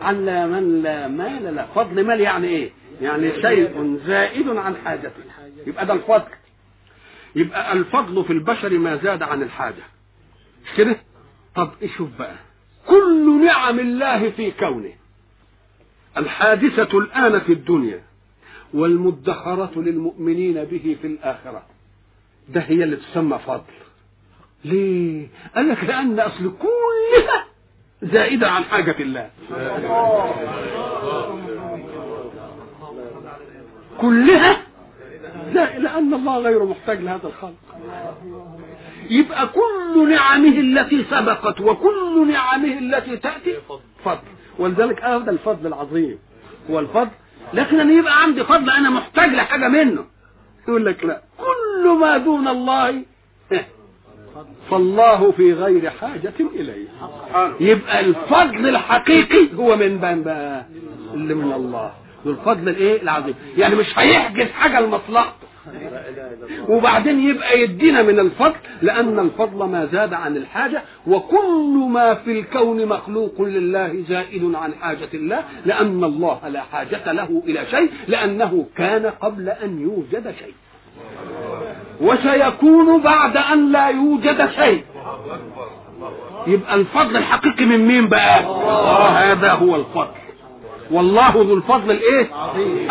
عن 0.00 0.24
لا 0.26 0.46
من 0.46 0.82
لا 0.82 1.08
مال 1.08 1.54
لا. 1.54 1.66
فضل 1.66 2.04
مال 2.06 2.20
يعني 2.20 2.48
إيه؟ 2.48 2.70
يعني 3.02 3.42
شيء 3.42 3.98
زائد 4.06 4.48
عن 4.48 4.76
حاجته 4.84 5.22
يبقى 5.66 5.86
ده 5.86 5.92
الفضل. 5.94 6.28
يبقى 7.36 7.72
الفضل 7.72 8.24
في 8.24 8.32
البشر 8.32 8.78
ما 8.78 8.96
زاد 8.96 9.22
عن 9.22 9.42
الحاجة. 9.42 9.82
كده؟ 10.76 10.96
طب 11.54 11.70
شوف 11.96 12.08
بقى. 12.18 12.34
كل 12.86 13.44
نعم 13.44 13.78
الله 13.80 14.30
في 14.30 14.50
كونه. 14.50 14.92
الحادثة 16.16 16.98
الآن 16.98 17.40
في 17.40 17.52
الدنيا 17.52 18.02
والمدخرة 18.74 19.72
للمؤمنين 19.76 20.64
به 20.64 20.96
في 21.02 21.06
الآخرة. 21.06 21.66
ده 22.48 22.60
هي 22.60 22.84
اللي 22.84 22.96
تسمى 22.96 23.38
فضل. 23.38 23.62
ليه؟ 24.64 25.28
قال 25.56 25.68
لك 25.68 25.84
لأن 25.84 26.20
أصل 26.20 26.52
كلها 26.58 27.44
زائدة 28.02 28.50
عن 28.50 28.64
حاجة 28.64 28.96
الله. 29.00 29.30
كلها 34.00 34.62
لا 35.52 35.78
لأن 35.78 36.14
الله 36.14 36.38
غير 36.38 36.64
محتاج 36.64 37.00
لهذا 37.00 37.26
الخلق. 37.26 37.54
يبقى 39.10 39.48
كل 39.48 40.08
نعمه 40.08 40.60
التي 40.60 41.04
سبقت 41.10 41.60
وكل 41.60 42.28
نعمه 42.28 42.78
التي 42.78 43.16
تأتي 43.16 43.56
فضل. 44.04 44.18
ولذلك 44.58 45.04
هذا 45.04 45.30
الفضل 45.30 45.66
العظيم. 45.66 46.18
هو 46.70 46.78
الفضل. 46.78 47.10
لكن 47.54 47.80
أنا 47.80 47.92
يبقى 47.92 48.22
عندي 48.22 48.44
فضل 48.44 48.70
أنا 48.70 48.90
محتاج 48.90 49.30
لحاجة 49.30 49.68
منه. 49.68 50.04
يقول 50.68 50.86
لك 50.86 51.04
لا. 51.04 51.22
كل 51.38 51.88
ما 52.00 52.16
دون 52.16 52.48
الله 52.48 53.02
فالله 54.70 55.30
في 55.32 55.52
غير 55.52 55.90
حاجة 55.90 56.32
إليه. 56.40 56.88
يبقى 57.60 58.00
الفضل 58.00 58.68
الحقيقي 58.68 59.48
هو 59.56 59.76
من 59.76 59.98
بان 59.98 60.22
بقى 60.22 60.66
اللي 61.14 61.34
من 61.34 61.52
الله. 61.52 61.92
والفضل 62.24 62.68
الإيه؟ 62.68 63.02
العظيم. 63.02 63.34
يعني 63.58 63.74
مش 63.74 63.98
هيحجز 63.98 64.46
حاجة 64.50 64.80
لمصلحته. 64.80 65.46
وبعدين 66.68 67.20
يبقى 67.28 67.60
يدينا 67.62 68.02
من 68.02 68.18
الفضل 68.20 68.54
لأن 68.82 69.18
الفضل 69.18 69.64
ما 69.68 69.86
زاد 69.92 70.12
عن 70.14 70.36
الحاجة 70.36 70.82
وكل 71.06 71.86
ما 71.90 72.14
في 72.14 72.40
الكون 72.40 72.86
مخلوق 72.86 73.42
لله 73.42 74.04
زائد 74.08 74.54
عن 74.54 74.74
حاجة 74.74 75.08
الله 75.14 75.44
لأن 75.66 76.04
الله 76.04 76.48
لا 76.48 76.60
حاجة 76.62 77.12
له 77.12 77.42
إلى 77.46 77.66
شيء 77.70 77.90
لأنه 78.08 78.66
كان 78.76 79.06
قبل 79.06 79.48
أن 79.48 79.80
يوجد 79.80 80.34
شيء. 80.38 80.54
وسيكون 82.00 83.02
بعد 83.02 83.36
أن 83.36 83.72
لا 83.72 83.88
يوجد 83.88 84.50
شيء. 84.50 84.84
يبقى 86.46 86.74
الفضل 86.74 87.16
الحقيقي 87.16 87.64
من 87.64 87.86
مين 87.86 88.08
بقى؟ 88.08 88.40
هذا 89.12 89.52
هو 89.52 89.76
الفضل. 89.76 90.14
والله 90.90 91.30
ذو 91.30 91.54
الفضل 91.54 91.90
الإيه؟ 91.90 92.28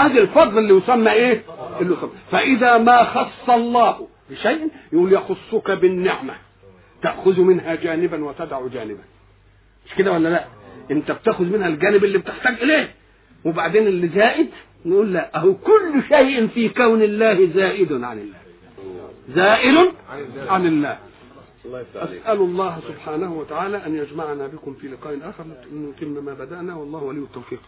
ادي 0.05 0.21
الفضل 0.21 0.57
اللي 0.57 0.77
يسمى 0.77 1.11
إيه؟ 1.11 1.43
اللي 1.81 1.93
يسمى. 1.93 2.09
فإذا 2.31 2.77
ما 2.77 3.03
خص 3.03 3.49
الله 3.49 4.07
بشيء 4.29 4.67
يقول 4.93 5.13
يخصك 5.13 5.71
بالنعمة. 5.71 6.33
تأخذ 7.01 7.41
منها 7.41 7.75
جانبا 7.75 8.25
وتدع 8.25 8.67
جانبا. 8.73 9.03
مش 9.85 9.95
كده 9.95 10.11
ولا 10.11 10.29
لا؟ 10.29 10.45
أنت 10.91 11.11
بتأخذ 11.11 11.43
منها 11.45 11.67
الجانب 11.67 12.03
اللي 12.03 12.17
بتحتاج 12.17 12.53
إليه. 12.61 12.93
وبعدين 13.45 13.87
اللي 13.87 14.07
زائد 14.07 14.47
نقول 14.85 15.13
لا 15.13 15.37
أهو 15.37 15.53
كل 15.53 16.03
شيء 16.09 16.47
في 16.47 16.69
كون 16.69 17.01
الله 17.01 17.49
زائد 17.55 17.93
عن 17.93 18.17
الله. 18.17 18.44
زائل 19.29 19.91
عن 20.49 20.65
الله. 20.67 20.99
أسأل 21.95 22.37
الله 22.37 22.79
سبحانه 22.87 23.33
وتعالى 23.33 23.77
أن 23.85 23.95
يجمعنا 23.95 24.47
بكم 24.47 24.73
في 24.73 24.87
لقاء 24.87 25.29
آخر 25.29 25.43
نتم 25.73 26.25
ما 26.25 26.33
بدأنا 26.33 26.75
والله 26.75 27.03
ولي 27.03 27.19
التوفيق. 27.19 27.59